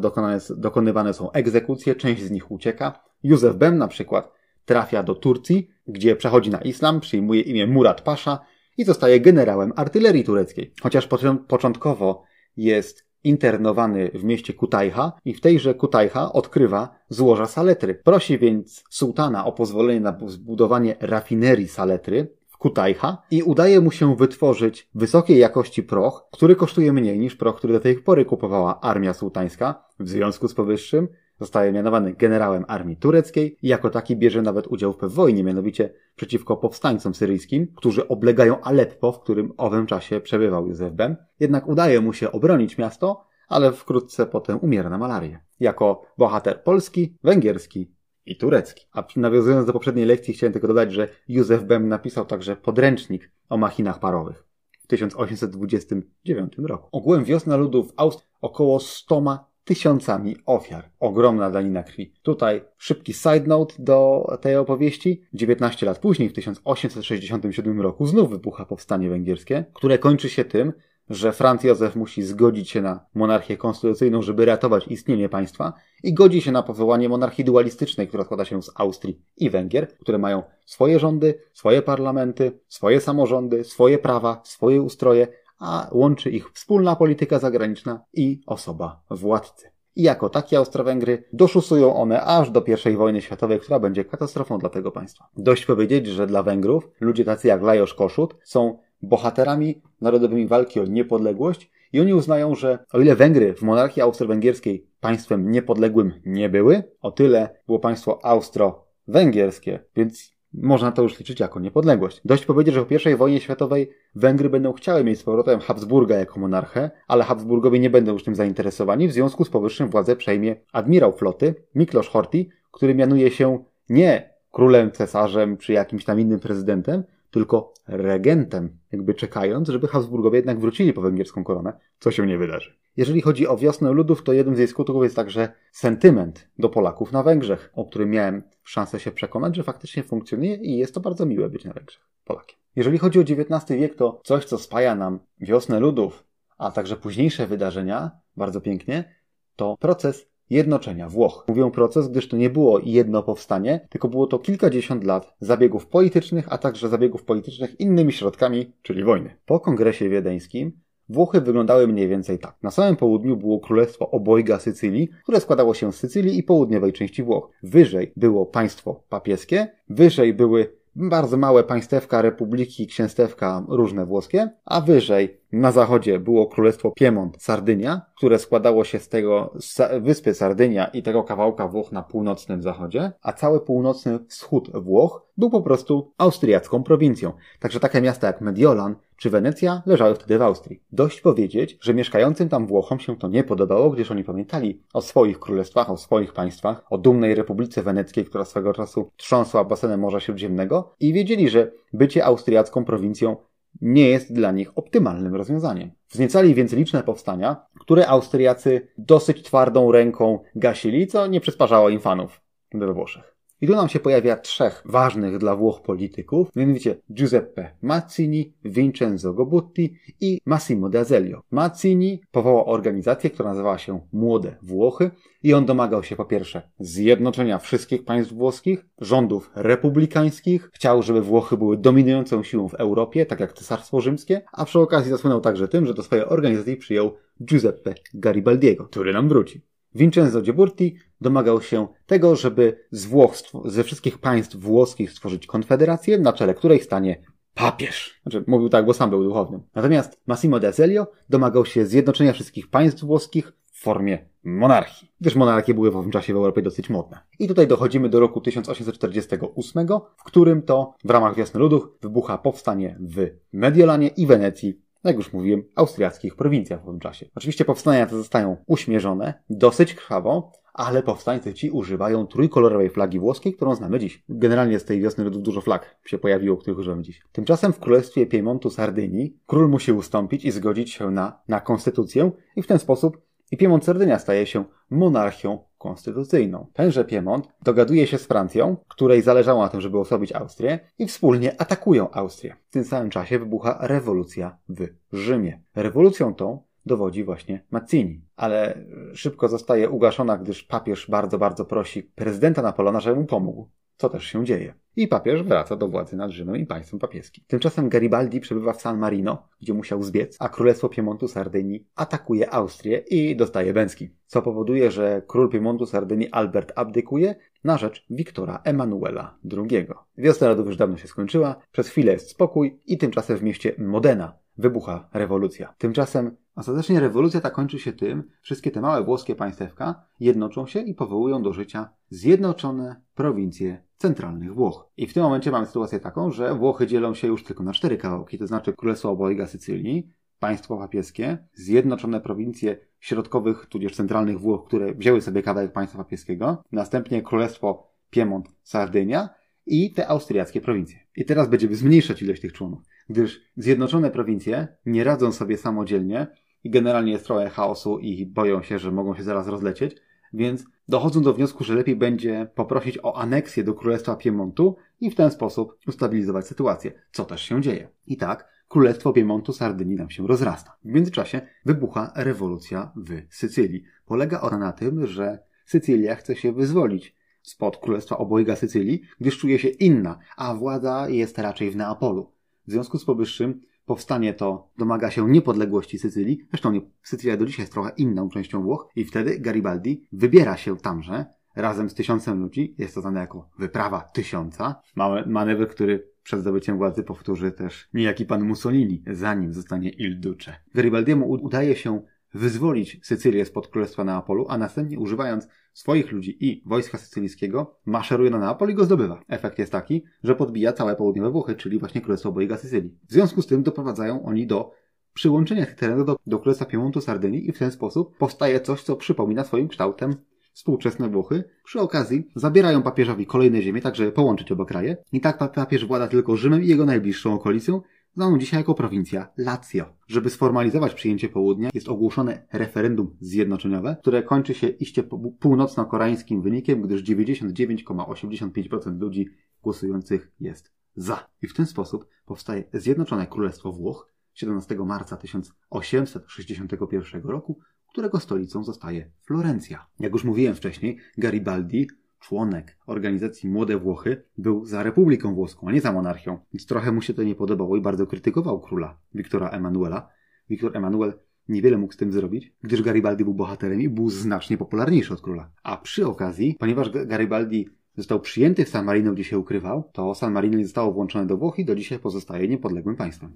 dokonywane 0.58 1.14
są 1.14 1.32
egzekucje, 1.32 1.96
część 1.96 2.24
z 2.24 2.32
nich 2.32 2.52
ucieka. 2.52 3.04
Józef 3.24 3.56
Bem 3.56 3.78
na 3.78 3.88
przykład 3.88 4.32
trafia 4.66 5.04
do 5.04 5.16
Turcji, 5.16 5.70
gdzie 5.88 6.16
przechodzi 6.16 6.50
na 6.50 6.62
islam, 6.62 7.00
przyjmuje 7.00 7.42
imię 7.42 7.68
Murat 7.68 8.02
Pasza 8.02 8.40
i 8.78 8.84
zostaje 8.84 9.20
generałem 9.20 9.74
artylerii 9.76 10.24
tureckiej. 10.24 10.74
Chociaż 10.82 11.08
początkowo 11.48 12.24
jest 12.58 13.13
internowany 13.24 14.12
w 14.14 14.24
mieście 14.24 14.54
Kutajha 14.54 15.14
i 15.26 15.34
w 15.34 15.42
tejże 15.42 15.76
Kutajha 15.76 16.34
odkrywa 16.34 16.96
złoża 17.10 17.46
saletry. 17.46 17.96
Prosi 17.96 18.38
więc 18.38 18.84
sułtana 18.90 19.46
o 19.46 19.52
pozwolenie 19.52 20.00
na 20.00 20.18
zbudowanie 20.28 20.96
rafinerii 21.00 21.68
saletry 21.68 22.28
w 22.48 22.58
Kutajha 22.58 23.18
i 23.32 23.44
udaje 23.44 23.82
mu 23.82 23.92
się 23.92 24.16
wytworzyć 24.16 24.90
wysokiej 24.96 25.38
jakości 25.38 25.84
proch, 25.84 26.28
który 26.32 26.56
kosztuje 26.56 26.94
mniej 26.94 27.20
niż 27.20 27.36
proch, 27.36 27.56
który 27.56 27.74
do 27.74 27.80
tej 27.80 27.96
pory 27.96 28.26
kupowała 28.26 28.82
armia 28.82 29.14
sułtańska. 29.14 29.86
W 30.00 30.10
związku 30.10 30.48
z 30.48 30.54
powyższym 30.54 31.08
Zostaje 31.44 31.72
mianowany 31.72 32.14
generałem 32.14 32.66
armii 32.68 32.98
tureckiej 32.98 33.58
i 33.62 33.68
jako 33.68 33.90
taki 33.90 34.16
bierze 34.16 34.42
nawet 34.42 34.68
udział 34.68 34.94
w 34.94 35.14
wojnie, 35.14 35.44
mianowicie 35.44 35.94
przeciwko 36.16 36.58
powstańcom 36.58 37.16
syryjskim, 37.16 37.68
którzy 37.76 38.08
oblegają 38.08 38.62
Aleppo, 38.62 39.12
w 39.12 39.20
którym 39.20 39.54
owym 39.58 39.86
czasie 39.86 40.22
przebywał 40.22 40.68
Józef 40.68 40.94
Bem. 40.94 41.16
Jednak 41.40 41.68
udaje 41.68 42.02
mu 42.02 42.14
się 42.14 42.32
obronić 42.32 42.78
miasto, 42.78 43.26
ale 43.48 43.72
wkrótce 43.72 44.26
potem 44.26 44.60
umiera 44.62 44.90
na 44.90 44.98
malarię. 44.98 45.40
Jako 45.60 46.06
bohater 46.18 46.64
polski, 46.64 47.18
węgierski 47.24 47.92
i 48.26 48.38
turecki. 48.38 48.86
A 48.92 49.04
nawiązując 49.16 49.66
do 49.66 49.74
poprzedniej 49.74 50.06
lekcji, 50.06 50.34
chciałem 50.34 50.54
tylko 50.54 50.68
dodać, 50.68 50.94
że 50.94 51.08
Józef 51.28 51.64
Bem 51.64 51.88
napisał 51.88 52.26
także 52.26 52.56
podręcznik 52.56 53.32
o 53.50 53.58
machinach 53.58 54.00
parowych 54.00 54.46
w 54.80 54.88
1829 54.88 56.54
roku. 56.58 56.90
Ogółem 56.92 57.24
wiosna 57.24 57.56
ludów 57.56 57.94
Austrii 57.98 58.30
około 58.42 58.80
100 58.80 59.22
tysiącami 59.64 60.36
ofiar. 60.46 60.90
Ogromna 61.00 61.52
danina 61.52 61.84
krwi. 61.84 62.14
Tutaj 62.22 62.62
szybki 62.78 63.14
side 63.14 63.48
note 63.48 63.76
do 63.80 64.26
tej 64.42 64.56
opowieści. 64.56 65.22
19 65.34 65.86
lat 65.86 66.00
później, 66.00 66.30
w 66.30 66.34
1867 66.34 67.82
roku, 67.82 68.06
znów 68.06 68.30
wybucha 68.30 68.66
powstanie 68.66 69.10
węgierskie, 69.10 69.66
które 69.74 69.98
kończy 69.98 70.30
się 70.30 70.46
tym, 70.46 70.74
że 71.10 71.32
Franz 71.32 71.64
Józef 71.64 71.96
musi 71.96 72.24
zgodzić 72.24 72.70
się 72.70 72.82
na 72.82 73.06
monarchię 73.16 73.58
konstytucyjną, 73.58 74.22
żeby 74.22 74.46
ratować 74.46 74.88
istnienie 74.88 75.30
państwa 75.30 75.74
i 76.04 76.14
godzi 76.14 76.42
się 76.42 76.52
na 76.52 76.64
powołanie 76.64 77.10
monarchii 77.10 77.46
dualistycznej, 77.46 78.08
która 78.08 78.24
składa 78.24 78.46
się 78.46 78.64
z 78.64 78.72
Austrii 78.76 79.22
i 79.38 79.50
Węgier, 79.50 79.88
które 79.98 80.18
mają 80.18 80.44
swoje 80.66 81.00
rządy, 81.00 81.40
swoje 81.54 81.82
parlamenty, 81.82 82.60
swoje 82.68 83.02
samorządy, 83.02 83.64
swoje 83.64 83.98
prawa, 83.98 84.42
swoje 84.44 84.82
ustroje, 84.82 85.28
a 85.64 85.88
łączy 85.92 86.30
ich 86.30 86.52
wspólna 86.52 86.96
polityka 86.96 87.40
zagraniczna 87.40 88.06
i 88.14 88.42
osoba 88.48 89.02
władcy. 89.12 89.72
I 89.96 90.04
jako 90.04 90.30
takie 90.30 90.58
Austro-Węgry 90.58 91.24
doszusują 91.34 91.96
one 91.96 92.22
aż 92.22 92.52
do 92.52 92.64
I 92.92 92.98
wojny 92.98 93.22
światowej, 93.22 93.60
która 93.60 93.80
będzie 93.80 94.06
katastrofą 94.06 94.58
dla 94.58 94.70
tego 94.70 94.92
państwa. 94.92 95.28
Dość 95.38 95.66
powiedzieć, 95.66 96.08
że 96.08 96.28
dla 96.28 96.44
Węgrów 96.44 96.90
ludzie 97.00 97.26
tacy 97.26 97.48
jak 97.48 97.62
Lajos 97.62 97.94
Koszut 97.94 98.36
są 98.44 98.78
bohaterami 99.02 99.82
narodowymi 100.02 100.48
walki 100.48 100.80
o 100.80 100.86
niepodległość 100.86 101.72
i 101.94 102.02
oni 102.02 102.14
uznają, 102.14 102.56
że 102.56 102.86
o 102.94 103.02
ile 103.02 103.16
Węgry 103.16 103.54
w 103.54 103.62
monarchii 103.62 104.02
austro-węgierskiej 104.02 104.88
państwem 105.00 105.52
niepodległym 105.52 106.14
nie 106.26 106.50
były, 106.50 106.84
o 107.02 107.12
tyle 107.12 107.50
było 107.68 107.80
państwo 107.80 108.20
austro-węgierskie, 108.26 109.80
więc 109.96 110.33
można 110.54 110.92
to 110.92 111.02
już 111.02 111.20
liczyć 111.20 111.40
jako 111.40 111.60
niepodległość. 111.60 112.22
Dość 112.26 112.46
powiedzieć, 112.46 112.76
że 112.76 112.86
po 112.86 113.10
I 113.10 113.16
wojnie 113.16 113.40
światowej 113.40 113.90
Węgry 114.16 114.50
będą 114.50 114.74
chciały 114.74 115.04
mieć 115.04 115.20
z 115.20 115.24
powrotem 115.24 115.60
Habsburga 115.60 116.16
jako 116.16 116.40
monarchę, 116.40 116.92
ale 117.08 117.24
Habsburgowie 117.24 117.80
nie 117.80 117.90
będą 117.90 118.14
już 118.14 118.24
tym 118.24 118.36
zainteresowani, 118.36 119.08
w 119.08 119.14
związku 119.14 119.46
z 119.46 119.50
powyższym 119.50 119.90
władzę 119.90 120.16
przejmie 120.16 120.56
admirał 120.72 121.12
floty 121.12 121.56
Miklos 121.76 122.08
Horthy, 122.08 122.46
który 122.72 122.96
mianuje 122.96 123.32
się 123.32 123.64
nie 123.90 124.34
królem, 124.52 124.92
cesarzem 124.92 125.58
czy 125.58 125.74
jakimś 125.74 126.06
tam 126.06 126.20
innym 126.20 126.40
prezydentem, 126.40 127.04
tylko 127.34 127.74
regentem, 127.88 128.78
jakby 128.92 129.14
czekając, 129.14 129.70
żeby 129.70 129.88
Habsburgowie 129.88 130.38
jednak 130.38 130.60
wrócili 130.60 130.94
po 130.94 131.02
węgierską 131.02 131.44
koronę, 131.44 131.74
co 132.00 132.12
się 132.12 132.28
nie 132.28 132.38
wydarzy. 132.38 132.76
Jeżeli 132.98 133.22
chodzi 133.22 133.48
o 133.48 133.58
wiosnę 133.58 133.92
ludów, 133.92 134.24
to 134.24 134.34
jednym 134.34 134.56
z 134.56 134.60
jej 134.60 134.68
skutków 134.68 135.04
jest 135.04 135.16
także 135.16 135.54
sentyment 135.72 136.50
do 136.60 136.70
Polaków 136.70 137.12
na 137.12 137.24
Węgrzech, 137.24 137.72
o 137.76 137.86
którym 137.86 138.10
miałem 138.10 138.44
szansę 138.64 139.00
się 139.00 139.12
przekonać, 139.12 139.56
że 139.56 139.64
faktycznie 139.64 140.04
funkcjonuje 140.04 140.56
i 140.56 140.78
jest 140.78 140.94
to 140.94 141.00
bardzo 141.00 141.26
miłe 141.26 141.50
być 141.50 141.66
na 141.66 141.74
Węgrzech 141.74 142.02
Polakiem. 142.26 142.58
Jeżeli 142.76 142.98
chodzi 142.98 143.20
o 143.20 143.22
XIX 143.22 143.80
wiek, 143.80 143.96
to 143.96 144.22
coś, 144.24 144.46
co 144.46 144.58
spaja 144.58 144.96
nam 144.96 145.20
wiosnę 145.40 145.80
ludów, 145.80 146.24
a 146.58 146.72
także 146.72 146.98
późniejsze 146.98 147.48
wydarzenia, 147.48 148.12
bardzo 148.38 148.62
pięknie, 148.62 149.16
to 149.56 149.78
proces 149.80 150.33
jednoczenia 150.50 151.10
Włoch. 151.10 151.46
Mówię 151.48 151.72
proces, 151.72 152.08
gdyż 152.08 152.28
to 152.28 152.38
nie 152.38 152.50
było 152.50 152.80
jedno 152.84 153.24
powstanie, 153.24 153.88
tylko 153.90 154.08
było 154.08 154.28
to 154.28 154.40
kilkadziesiąt 154.40 155.04
lat 155.04 155.34
zabiegów 155.40 155.88
politycznych, 155.88 156.46
a 156.50 156.58
także 156.58 156.90
zabiegów 156.90 157.24
politycznych 157.24 157.80
innymi 157.80 158.14
środkami, 158.14 158.74
czyli 158.82 159.04
wojny. 159.04 159.36
Po 159.46 159.60
kongresie 159.60 160.10
wiedeńskim 160.10 160.72
Włochy 161.10 161.42
wyglądały 161.42 161.88
mniej 161.88 162.08
więcej 162.08 162.40
tak. 162.40 162.56
Na 162.64 162.72
samym 162.72 162.96
południu 162.96 163.38
było 163.38 163.60
królestwo 163.60 164.12
obojga 164.12 164.60
Sycylii, 164.60 165.10
które 165.24 165.40
składało 165.40 165.74
się 165.74 165.94
z 165.94 165.96
Sycylii 165.96 166.38
i 166.38 166.44
południowej 166.44 166.94
części 166.94 167.24
Włoch. 167.24 167.50
Wyżej 167.64 168.14
było 168.16 168.46
państwo 168.46 169.04
papieskie, 169.10 169.68
wyżej 169.90 170.34
były 170.34 170.83
bardzo 170.96 171.38
małe 171.38 171.64
państewka, 171.64 172.22
republiki, 172.22 172.88
księstewka 172.88 173.64
różne 173.68 174.06
włoskie, 174.06 174.50
a 174.66 174.82
wyżej 174.82 175.38
na 175.52 175.72
zachodzie 175.72 176.20
było 176.20 176.48
królestwo 176.48 176.92
Piemont, 176.92 177.38
Sardynia, 177.40 178.02
które 178.18 178.40
składało 178.40 178.84
się 178.84 179.00
z 179.00 179.10
tego 179.10 179.54
wyspy 180.02 180.34
Sardynia 180.34 180.86
i 180.86 181.04
tego 181.04 181.24
kawałka 181.24 181.68
Włoch 181.68 181.92
na 181.92 182.04
północnym 182.04 182.62
zachodzie, 182.62 183.12
a 183.22 183.34
cały 183.34 183.60
północny 183.60 184.20
wschód 184.28 184.72
Włoch 184.74 185.26
był 185.38 185.50
po 185.50 185.62
prostu 185.62 186.12
austriacką 186.18 186.84
prowincją. 186.84 187.34
Także 187.60 187.80
takie 187.80 188.02
miasta 188.02 188.28
jak 188.28 188.42
Mediolan 188.42 188.96
czy 189.24 189.30
Wenecja 189.30 189.82
leżały 189.86 190.16
wtedy 190.16 190.38
w 190.38 190.42
Austrii. 190.42 190.84
Dość 190.92 191.22
powiedzieć, 191.22 191.78
że 191.82 191.94
mieszkającym 191.94 192.50
tam 192.50 192.68
Włochom 192.68 193.00
się 193.00 193.18
to 193.18 193.28
nie 193.28 193.44
podobało, 193.44 193.90
gdyż 193.90 194.12
oni 194.12 194.24
pamiętali 194.24 194.82
o 194.94 195.02
swoich 195.02 195.40
królestwach, 195.40 195.90
o 195.92 195.98
swoich 195.98 196.34
państwach, 196.34 196.86
o 196.90 196.98
dumnej 196.98 197.36
Republice 197.36 197.84
Weneckiej, 197.84 198.26
która 198.26 198.46
swego 198.46 198.74
czasu 198.74 199.10
trząsła 199.18 199.64
basenem 199.64 200.00
Morza 200.00 200.20
Śródziemnego 200.20 200.96
i 201.00 201.14
wiedzieli, 201.14 201.50
że 201.50 201.72
bycie 201.94 202.26
austriacką 202.26 202.86
prowincją 202.86 203.36
nie 203.82 204.10
jest 204.10 204.34
dla 204.34 204.52
nich 204.52 204.78
optymalnym 204.78 205.36
rozwiązaniem. 205.36 205.92
Wzniecali 206.10 206.56
więc 206.56 206.74
liczne 206.74 207.04
powstania, 207.04 207.66
które 207.80 208.08
Austriacy 208.08 208.88
dosyć 208.98 209.44
twardą 209.44 209.92
ręką 209.92 210.40
gasili, 210.56 211.08
co 211.08 211.28
nie 211.28 211.42
przysparzało 211.42 211.90
im 211.90 212.00
fanów 212.00 212.42
we 212.74 212.94
Włoszech. 212.94 213.33
I 213.64 213.68
tu 213.68 213.76
nam 213.76 213.90
się 213.90 214.00
pojawia 214.00 214.36
trzech 214.36 214.84
ważnych 214.86 215.38
dla 215.38 215.56
Włoch 215.56 215.82
polityków, 215.82 216.56
mianowicie 216.56 216.96
Giuseppe 217.14 217.72
Mazzini, 217.82 218.54
Vincenzo 218.66 219.34
Gobutti 219.34 219.98
i 220.22 220.42
Massimo 220.46 220.90
de 220.90 221.00
Azeglio. 221.00 221.42
Mazzini 221.52 222.22
powołał 222.32 222.70
organizację, 222.70 223.30
która 223.30 223.50
nazywała 223.50 223.78
się 223.78 224.00
Młode 224.14 224.56
Włochy 224.62 225.12
i 225.44 225.54
on 225.54 225.66
domagał 225.66 226.04
się 226.04 226.16
po 226.16 226.26
pierwsze 226.26 226.62
zjednoczenia 226.80 227.60
wszystkich 227.60 228.06
państw 228.06 228.34
włoskich, 228.34 228.86
rządów 229.02 229.52
republikańskich, 229.56 230.70
chciał, 230.74 231.04
żeby 231.04 231.22
Włochy 231.22 231.58
były 231.58 231.78
dominującą 231.78 232.44
siłą 232.44 232.70
w 232.70 232.74
Europie, 232.74 233.26
tak 233.26 233.40
jak 233.40 233.54
Cesarstwo 233.54 234.02
Rzymskie, 234.02 234.42
a 234.54 234.66
przy 234.66 234.80
okazji 234.80 235.12
zasłynął 235.12 235.42
także 235.42 235.68
tym, 235.68 235.86
że 235.86 235.94
do 235.94 236.04
swojej 236.04 236.26
organizacji 236.26 236.78
przyjął 236.78 237.14
Giuseppe 237.44 237.94
Garibaldiego, 238.14 238.86
który 238.86 239.14
nam 239.14 239.30
wróci. 239.30 239.73
Vincenzo 239.96 240.42
Gioburti 240.42 240.96
domagał 241.22 241.62
się 241.62 241.88
tego, 242.06 242.36
żeby 242.36 242.86
z 242.92 243.06
Włoch, 243.06 243.34
ze 243.66 243.84
wszystkich 243.84 244.18
państw 244.18 244.56
włoskich 244.56 245.12
stworzyć 245.12 245.48
konfederację, 245.48 246.18
na 246.18 246.34
czele 246.34 246.54
której 246.54 246.80
stanie 246.80 247.22
papież. 247.54 248.20
Znaczy, 248.24 248.44
mówił 248.48 248.70
tak, 248.70 248.86
bo 248.86 248.94
sam 248.94 249.10
był 249.10 249.24
duchownym. 249.24 249.62
Natomiast 249.76 250.22
Massimo 250.28 250.60
de 250.60 250.68
Azeglio 250.68 251.08
domagał 251.30 251.66
się 251.66 251.86
zjednoczenia 251.86 252.34
wszystkich 252.34 252.70
państw 252.70 253.04
włoskich 253.04 253.54
w 253.72 253.82
formie 253.82 254.26
monarchii. 254.44 255.12
Gdyż 255.22 255.36
monarchie 255.36 255.74
były 255.74 255.92
w 255.92 255.98
owym 255.98 256.12
czasie 256.12 256.34
w 256.34 256.36
Europie 256.36 256.62
dosyć 256.62 256.90
modne. 256.90 257.20
I 257.40 257.48
tutaj 257.48 257.68
dochodzimy 257.68 258.10
do 258.10 258.20
roku 258.20 258.42
1848, 258.42 259.88
w 260.18 260.24
którym 260.24 260.62
to 260.62 260.94
w 261.04 261.10
ramach 261.10 261.36
Wiosny 261.36 261.60
Ludów 261.60 261.88
wybucha 262.02 262.38
powstanie 262.38 262.98
w 263.00 263.30
Mediolanie 263.54 264.08
i 264.08 264.28
Wenecji 264.28 264.82
jak 265.04 265.16
już 265.16 265.34
mówiłem, 265.34 265.64
austriackich 265.76 266.36
prowincjach 266.36 266.82
w 266.82 266.86
tym 266.86 267.00
czasie. 267.00 267.26
Oczywiście 267.36 267.66
powstania 267.66 268.06
te 268.06 268.16
zostają 268.16 268.58
uśmierzone, 268.68 269.34
dosyć 269.50 269.94
krwawo, 269.94 270.52
ale 270.74 271.04
powstańcy 271.04 271.54
ci 271.54 271.72
używają 271.72 272.28
trójkolorowej 272.28 272.90
flagi 272.90 273.20
włoskiej, 273.20 273.54
którą 273.54 273.76
znamy 273.76 274.00
dziś. 274.00 274.24
Generalnie 274.30 274.80
z 274.80 274.86
tej 274.86 275.02
wiosny 275.02 275.30
dużo 275.30 275.62
flag 275.62 275.98
się 276.06 276.18
pojawiło, 276.18 276.58
których 276.58 276.80
używamy 276.80 277.04
dziś. 277.04 277.22
Tymczasem 277.32 277.74
w 277.74 277.80
królestwie 277.80 278.26
Piemontu 278.26 278.70
Sardynii 278.70 279.38
król 279.46 279.70
musi 279.70 279.92
ustąpić 279.92 280.46
i 280.46 280.52
zgodzić 280.52 280.92
się 280.92 281.12
na, 281.12 281.40
na 281.48 281.60
konstytucję 281.60 282.32
i 282.56 282.62
w 282.62 282.68
ten 282.68 282.80
sposób 282.80 283.22
i 283.54 283.58
Piemont 283.58 283.86
Sardynia 283.86 284.20
staje 284.20 284.46
się 284.46 284.64
monarchią 284.90 285.60
konstytucyjną. 285.78 286.68
Tenże 286.74 287.06
Piemont 287.06 287.48
dogaduje 287.64 288.08
się 288.08 288.18
z 288.18 288.26
Francją, 288.26 288.78
której 288.88 289.22
zależało 289.22 289.62
na 289.62 289.70
tym, 289.70 289.82
żeby 289.82 290.00
osłabić 290.00 290.32
Austrię 290.32 290.80
i 291.00 291.08
wspólnie 291.08 291.62
atakują 291.62 292.12
Austrię. 292.12 292.56
W 292.70 292.74
tym 292.74 292.84
samym 292.84 293.10
czasie 293.10 293.40
wybucha 293.40 293.78
rewolucja 293.82 294.58
w 294.70 294.88
Rzymie. 295.12 295.62
Rewolucją 295.76 296.36
tą 296.36 296.64
dowodzi 296.86 297.24
właśnie 297.24 297.66
Mazzini. 297.72 298.22
Ale 298.36 298.86
szybko 299.14 299.48
zostaje 299.48 299.90
ugaszona, 299.90 300.38
gdyż 300.38 300.64
papież 300.64 301.10
bardzo, 301.10 301.38
bardzo 301.38 301.66
prosi 301.66 302.04
prezydenta 302.04 302.62
Napoleona, 302.62 303.00
żeby 303.00 303.20
mu 303.20 303.26
pomógł 303.26 303.70
co 303.98 304.10
też 304.10 304.26
się 304.26 304.46
dzieje. 304.46 304.74
I 304.96 305.08
papież 305.08 305.44
wraca 305.44 305.76
do 305.76 305.88
władzy 305.88 306.16
nad 306.16 306.32
Rzymem 306.32 306.56
i 306.56 306.66
państwem 306.66 307.00
papieskim. 307.00 307.44
Tymczasem 307.48 307.90
Garibaldi 307.90 308.40
przebywa 308.40 308.74
w 308.74 308.82
San 308.82 309.00
Marino, 309.00 309.48
gdzie 309.62 309.74
musiał 309.74 310.04
zbiec, 310.04 310.38
a 310.40 310.50
Królestwo 310.50 310.90
Piemontu 310.90 311.28
Sardynii 311.28 311.88
atakuje 311.96 312.54
Austrię 312.54 312.98
i 312.98 313.36
dostaje 313.36 313.74
bęcki. 313.74 314.10
Co 314.26 314.42
powoduje, 314.42 314.92
że 314.92 315.22
król 315.28 315.50
Piemontu 315.50 315.86
Sardynii 315.86 316.30
Albert 316.32 316.72
abdykuje 316.76 317.36
na 317.64 317.78
rzecz 317.78 318.06
Wiktora 318.10 318.62
Emanuela 318.64 319.38
II. 319.58 319.88
Wiosna 320.18 320.48
rodów 320.48 320.68
już 320.68 320.78
dawno 320.78 320.98
się 320.98 321.08
skończyła, 321.08 321.56
przez 321.72 321.88
chwilę 321.90 322.14
jest 322.14 322.30
spokój 322.30 322.80
i 322.86 322.98
tymczasem 322.98 323.38
w 323.38 323.44
mieście 323.44 323.76
Modena 323.78 324.43
wybucha 324.58 325.10
rewolucja. 325.14 325.74
Tymczasem 325.78 326.36
ostatecznie 326.56 327.00
rewolucja 327.00 327.42
ta 327.42 327.50
kończy 327.50 327.80
się 327.80 327.94
tym, 327.94 328.24
wszystkie 328.42 328.72
te 328.72 328.82
małe 328.82 329.04
włoskie 329.04 329.36
państewka 329.36 330.06
jednoczą 330.20 330.68
się 330.68 330.80
i 330.80 330.94
powołują 330.94 331.44
do 331.44 331.54
życia 331.54 331.90
zjednoczone 332.10 333.02
prowincje 333.16 333.84
centralnych 333.98 334.54
Włoch. 334.54 334.90
I 334.98 335.08
w 335.08 335.14
tym 335.14 335.24
momencie 335.24 335.52
mamy 335.52 335.66
sytuację 335.66 336.00
taką, 336.00 336.32
że 336.32 336.56
Włochy 336.56 336.88
dzielą 336.88 337.14
się 337.14 337.28
już 337.28 337.44
tylko 337.44 337.64
na 337.64 337.74
cztery 337.74 337.98
kawałki, 337.98 338.38
to 338.38 338.48
znaczy 338.48 338.74
Królestwo 338.74 339.10
Obojga 339.10 339.48
Sycylii, 339.48 340.10
państwo 340.40 340.78
papieskie, 340.78 341.38
zjednoczone 341.54 342.22
prowincje 342.22 342.78
środkowych, 343.00 343.66
tudzież 343.66 343.96
centralnych 343.96 344.40
Włoch, 344.40 344.66
które 344.66 344.94
wzięły 344.94 345.22
sobie 345.22 345.44
kawałek 345.44 345.72
państwa 345.72 345.98
papieskiego, 345.98 346.64
następnie 346.72 347.22
Królestwo 347.22 347.92
Piemont, 348.10 348.50
Sardynia 348.64 349.30
i 349.66 349.94
te 349.94 350.08
austriackie 350.08 350.62
prowincje. 350.62 351.00
I 351.16 351.26
teraz 351.26 351.50
będziemy 351.50 351.76
zmniejszać 351.76 352.22
ilość 352.22 352.42
tych 352.42 352.54
członów, 352.54 352.84
gdyż 353.10 353.42
zjednoczone 353.58 354.12
prowincje 354.12 354.68
nie 354.86 355.04
radzą 355.04 355.32
sobie 355.32 355.58
samodzielnie 355.58 356.28
i 356.64 356.70
generalnie 356.70 357.12
jest 357.12 357.26
trochę 357.26 357.50
chaosu 357.50 358.00
i 358.00 358.26
boją 358.26 358.62
się, 358.62 358.80
że 358.80 358.92
mogą 358.92 359.16
się 359.16 359.24
zaraz 359.24 359.48
rozlecieć, 359.48 359.96
więc 360.34 360.66
dochodzą 360.88 361.22
do 361.22 361.34
wniosku, 361.34 361.64
że 361.64 361.76
lepiej 361.76 361.96
będzie 361.96 362.48
poprosić 362.56 363.00
o 363.04 363.18
aneksję 363.18 363.64
do 363.64 363.74
Królestwa 363.74 364.16
Piemontu 364.16 364.76
i 365.00 365.12
w 365.12 365.16
ten 365.16 365.32
sposób 365.32 365.78
ustabilizować 365.88 366.48
sytuację, 366.48 366.92
co 367.12 367.26
też 367.26 367.42
się 367.42 367.62
dzieje. 367.62 367.90
I 368.08 368.18
tak 368.18 368.54
Królestwo 368.68 369.14
Piemontu 369.14 369.54
Sardynii 369.54 369.96
nam 369.96 370.10
się 370.10 370.28
rozrasta. 370.28 370.78
W 370.86 370.88
międzyczasie 370.88 371.42
wybucha 371.66 372.12
rewolucja 372.16 372.92
w 372.96 373.36
Sycylii. 373.36 373.84
Polega 374.06 374.42
ona 374.42 374.58
na 374.58 374.72
tym, 374.72 375.08
że 375.08 375.40
Sycylia 375.66 376.16
chce 376.16 376.36
się 376.36 376.54
wyzwolić 376.54 377.16
spod 377.42 377.78
Królestwa 377.78 378.18
Obojga 378.18 378.56
Sycylii, 378.56 379.02
gdyż 379.20 379.38
czuje 379.38 379.60
się 379.60 379.68
inna, 379.68 380.20
a 380.38 380.56
władza 380.56 381.10
jest 381.10 381.38
raczej 381.38 381.72
w 381.72 381.76
Neapolu. 381.76 382.33
W 382.68 382.72
związku 382.72 382.98
z 382.98 383.06
powyższym 383.06 383.62
powstanie 383.86 384.34
to 384.34 384.72
domaga 384.78 385.12
się 385.12 385.30
niepodległości 385.30 386.00
Sycylii, 386.00 386.46
zresztą 386.50 386.72
nie, 386.72 386.82
Sycylia 387.04 387.38
do 387.38 387.46
dzisiaj 387.46 387.64
jest 387.64 387.74
trochę 387.74 387.92
inną 387.98 388.30
częścią 388.30 388.64
Włoch 388.64 388.88
i 388.96 389.06
wtedy 389.06 389.40
Garibaldi 389.40 390.08
wybiera 390.12 390.58
się 390.58 390.78
tamże. 390.78 391.26
Razem 391.56 391.90
z 391.90 391.94
tysiącem 391.94 392.40
ludzi, 392.40 392.76
jest 392.78 392.96
to 392.96 393.02
znane 393.02 393.20
jako 393.20 393.50
wyprawa 393.60 394.02
tysiąca, 394.02 394.82
mały 394.96 395.26
manewr, 395.26 395.68
który 395.68 396.14
przed 396.24 396.40
zdobyciem 396.40 396.78
władzy 396.78 397.04
powtórzy 397.04 397.52
też 397.52 397.90
niejaki 397.94 398.26
pan 398.26 398.44
Mussolini, 398.44 399.04
zanim 399.12 399.54
zostanie 399.54 399.90
Il 399.90 400.20
Duce. 400.20 400.56
Garibaldiemu 400.76 401.32
udaje 401.32 401.76
się 401.76 402.02
wyzwolić 402.34 403.00
Sycylię 403.04 403.46
spod 403.46 403.68
Królestwa 403.68 404.04
Neapolu, 404.04 404.46
a 404.50 404.58
następnie 404.58 405.00
używając 405.00 405.48
swoich 405.74 406.12
ludzi 406.12 406.38
i 406.40 406.64
wojska 406.66 406.98
sycylijskiego 406.98 407.80
maszeruje 407.86 408.30
na 408.30 408.40
Neapol 408.40 408.70
i 408.70 408.74
go 408.74 408.86
zdobywa. 408.86 409.24
Efekt 409.28 409.60
jest 409.60 409.72
taki, 409.72 410.04
że 410.24 410.36
podbija 410.36 410.74
całe 410.74 410.96
południowe 410.96 411.32
Włochy, 411.32 411.56
czyli 411.56 411.80
właśnie 411.80 412.02
Królestwo 412.02 412.30
Obojga 412.30 412.58
Sycylii. 412.58 412.98
W 413.10 413.14
związku 413.14 413.42
z 413.42 413.48
tym 413.48 413.64
doprowadzają 413.64 414.26
oni 414.26 414.48
do 414.48 414.72
przyłączenia 415.14 415.66
tych 415.66 415.76
terenów 415.76 416.06
do, 416.06 416.20
do 416.28 416.40
Królestwa 416.40 416.66
Piemontu 416.66 417.02
Sardynii 417.02 417.50
i 417.50 417.52
w 417.52 417.60
ten 417.60 417.72
sposób 417.72 418.18
powstaje 418.18 418.60
coś, 418.60 418.84
co 418.84 418.96
przypomina 418.96 419.44
swoim 419.44 419.68
kształtem 419.68 420.16
współczesne 420.54 421.10
Włochy. 421.10 421.44
Przy 421.64 421.80
okazji 421.80 422.28
zabierają 422.36 422.82
papieżowi 422.82 423.26
kolejne 423.26 423.62
ziemie, 423.62 423.82
tak 423.82 423.96
żeby 423.96 424.12
połączyć 424.12 424.52
oba 424.52 424.66
kraje. 424.66 424.98
I 425.12 425.22
tak 425.22 425.54
papież 425.54 425.86
włada 425.86 426.08
tylko 426.08 426.38
Rzymem 426.38 426.64
i 426.64 426.68
jego 426.68 426.86
najbliższą 426.86 427.34
okolicą, 427.34 427.82
znaną 428.16 428.38
dzisiaj 428.38 428.60
jako 428.60 428.74
prowincja 428.74 429.28
Lazio. 429.38 429.86
Żeby 430.08 430.30
sformalizować 430.30 430.94
przyjęcie 430.94 431.30
południa, 431.30 431.70
jest 431.74 431.90
ogłoszone 431.90 432.48
referendum 432.54 433.18
zjednoczeniowe, 433.20 433.98
które 434.02 434.24
kończy 434.24 434.54
się 434.54 434.68
iście 434.68 435.04
północno-koreańskim 435.40 436.42
wynikiem, 436.42 436.82
gdyż 436.82 437.04
99,85% 437.04 439.00
ludzi 439.00 439.30
głosujących 439.62 440.32
jest 440.40 440.72
za. 440.96 441.30
I 441.42 441.48
w 441.48 441.54
ten 441.54 441.66
sposób 441.66 442.08
powstaje 442.26 442.64
Zjednoczone 442.74 443.28
Królestwo 443.28 443.72
Włoch 443.72 444.14
17 444.34 444.76
marca 444.76 445.18
1861 445.18 447.24
roku, 447.24 447.60
którego 447.90 448.20
stolicą 448.20 448.64
zostaje 448.64 449.12
Florencja. 449.26 449.88
Jak 450.00 450.14
już 450.14 450.24
mówiłem 450.24 450.56
wcześniej, 450.56 450.98
Garibaldi 451.18 451.88
członek 452.24 452.78
organizacji 452.88 453.50
Młode 453.50 453.78
Włochy, 453.78 454.24
był 454.38 454.66
za 454.66 454.84
Republiką 454.84 455.36
Włoską, 455.36 455.68
a 455.68 455.72
nie 455.72 455.82
za 455.82 455.92
monarchią, 455.92 456.40
więc 456.54 456.66
trochę 456.66 456.92
mu 456.92 457.02
się 457.02 457.14
to 457.14 457.24
nie 457.24 457.36
podobało 457.36 457.78
i 457.78 457.82
bardzo 457.82 458.08
krytykował 458.08 458.60
króla 458.60 459.00
Wiktora 459.16 459.50
Emanuela. 459.50 460.10
Wiktor 460.50 460.78
Emanuel 460.78 461.14
niewiele 461.50 461.78
mógł 461.78 461.94
z 461.94 461.98
tym 461.98 462.12
zrobić, 462.12 462.54
gdyż 462.64 462.82
Garibaldi 462.82 463.24
był 463.24 463.34
bohaterem 463.34 463.82
i 463.82 463.90
był 463.90 464.10
znacznie 464.10 464.58
popularniejszy 464.58 465.14
od 465.14 465.22
króla. 465.22 465.52
A 465.64 465.78
przy 465.78 466.08
okazji, 466.08 466.56
ponieważ 466.60 466.90
Garibaldi 466.90 467.70
został 467.98 468.20
przyjęty 468.20 468.66
w 468.66 468.70
San 468.70 468.86
Marino, 468.86 469.14
gdzie 469.14 469.24
się 469.24 469.40
ukrywał, 469.40 469.90
to 469.94 470.16
San 470.16 470.34
Marino 470.34 470.58
nie 470.58 470.66
zostało 470.66 470.94
włączone 470.94 471.28
do 471.28 471.38
Włoch 471.38 471.60
i 471.60 471.66
do 471.66 471.76
dzisiaj 471.76 472.00
pozostaje 472.00 472.48
niepodległym 472.48 472.96
państwem. 472.96 473.32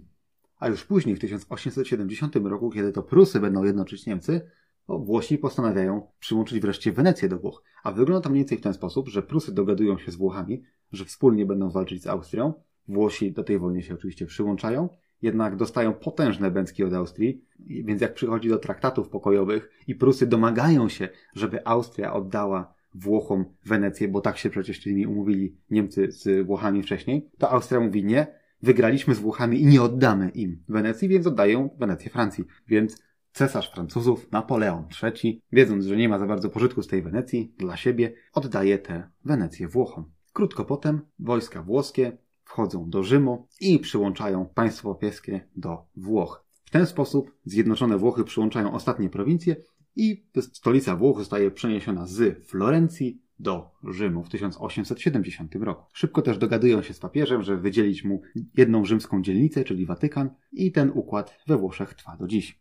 A 0.59 0.67
już 0.67 0.83
później, 0.83 1.15
w 1.15 1.19
1870 1.19 2.35
roku, 2.35 2.69
kiedy 2.69 2.91
to 2.91 3.03
Prusy 3.03 3.39
będą 3.39 3.63
jednoczyć 3.63 4.05
Niemcy, 4.05 4.41
to 4.87 4.99
Włosi 4.99 5.37
postanawiają 5.37 6.07
przyłączyć 6.19 6.59
wreszcie 6.59 6.91
Wenecję 6.91 7.29
do 7.29 7.39
Włoch. 7.39 7.63
A 7.83 7.91
wygląda 7.91 8.21
to 8.21 8.29
mniej 8.29 8.43
więcej 8.43 8.57
w 8.57 8.61
ten 8.61 8.73
sposób, 8.73 9.07
że 9.07 9.23
Prusy 9.23 9.53
dogadują 9.53 9.97
się 9.97 10.11
z 10.11 10.15
Włochami, 10.15 10.63
że 10.91 11.05
wspólnie 11.05 11.45
będą 11.45 11.69
walczyć 11.69 12.03
z 12.03 12.07
Austrią. 12.07 12.53
Włosi 12.87 13.31
do 13.31 13.43
tej 13.43 13.59
wojny 13.59 13.81
się 13.81 13.93
oczywiście 13.93 14.25
przyłączają, 14.25 14.89
jednak 15.21 15.55
dostają 15.55 15.93
potężne 15.93 16.51
bęcki 16.51 16.83
od 16.83 16.93
Austrii, 16.93 17.45
więc 17.59 18.01
jak 18.01 18.13
przychodzi 18.13 18.49
do 18.49 18.57
traktatów 18.57 19.09
pokojowych 19.09 19.69
i 19.87 19.95
Prusy 19.95 20.27
domagają 20.27 20.89
się, 20.89 21.09
żeby 21.35 21.65
Austria 21.65 22.13
oddała 22.13 22.73
Włochom 22.95 23.45
Wenecję, 23.65 24.07
bo 24.07 24.21
tak 24.21 24.37
się 24.37 24.49
przecież 24.49 24.83
tymi 24.83 25.07
umówili 25.07 25.57
Niemcy 25.69 26.11
z 26.11 26.45
Włochami 26.45 26.83
wcześniej, 26.83 27.29
to 27.37 27.51
Austria 27.51 27.79
mówi 27.79 28.05
nie, 28.05 28.27
wygraliśmy 28.61 29.15
z 29.15 29.19
Włochami 29.19 29.61
i 29.61 29.65
nie 29.65 29.81
oddamy 29.81 30.29
im 30.29 30.63
Wenecji, 30.69 31.07
więc 31.07 31.27
oddają 31.27 31.69
Wenecję 31.79 32.11
Francji. 32.11 32.43
Więc 32.67 33.06
cesarz 33.37 33.71
Francuzów, 33.71 34.31
Napoleon 34.31 34.87
III, 35.03 35.41
wiedząc, 35.51 35.85
że 35.85 35.97
nie 35.97 36.09
ma 36.09 36.19
za 36.19 36.25
bardzo 36.25 36.49
pożytku 36.49 36.83
z 36.83 36.87
tej 36.87 37.01
Wenecji 37.01 37.53
dla 37.57 37.77
siebie, 37.77 38.13
oddaje 38.33 38.79
tę 38.79 39.09
Wenecję 39.25 39.67
Włochom. 39.67 40.11
Krótko 40.33 40.65
potem 40.65 41.01
wojska 41.19 41.63
włoskie 41.63 42.17
wchodzą 42.43 42.89
do 42.89 43.03
Rzymu 43.03 43.47
i 43.61 43.79
przyłączają 43.79 44.45
państwo 44.45 44.95
papieskie 44.95 45.47
do 45.55 45.85
Włoch. 45.95 46.45
W 46.65 46.69
ten 46.69 46.85
sposób 46.85 47.31
zjednoczone 47.45 47.97
Włochy 47.97 48.23
przyłączają 48.23 48.73
ostatnie 48.73 49.09
prowincje 49.09 49.55
i 49.95 50.27
stolica 50.41 50.95
Włoch 50.95 51.17
zostaje 51.17 51.51
przeniesiona 51.51 52.07
z 52.07 52.47
Florencji 52.47 53.21
do 53.39 53.71
Rzymu 53.83 54.23
w 54.23 54.29
1870 54.29 55.55
roku. 55.55 55.85
Szybko 55.93 56.21
też 56.21 56.37
dogadują 56.37 56.81
się 56.81 56.93
z 56.93 56.99
papieżem, 56.99 57.43
że 57.43 57.57
wydzielić 57.57 58.03
mu 58.03 58.21
jedną 58.57 58.85
rzymską 58.85 59.21
dzielnicę, 59.21 59.63
czyli 59.63 59.85
Watykan, 59.85 60.29
i 60.51 60.71
ten 60.71 60.91
układ 60.93 61.37
we 61.47 61.57
Włoszech 61.57 61.93
trwa 61.93 62.17
do 62.17 62.27
dziś. 62.27 62.59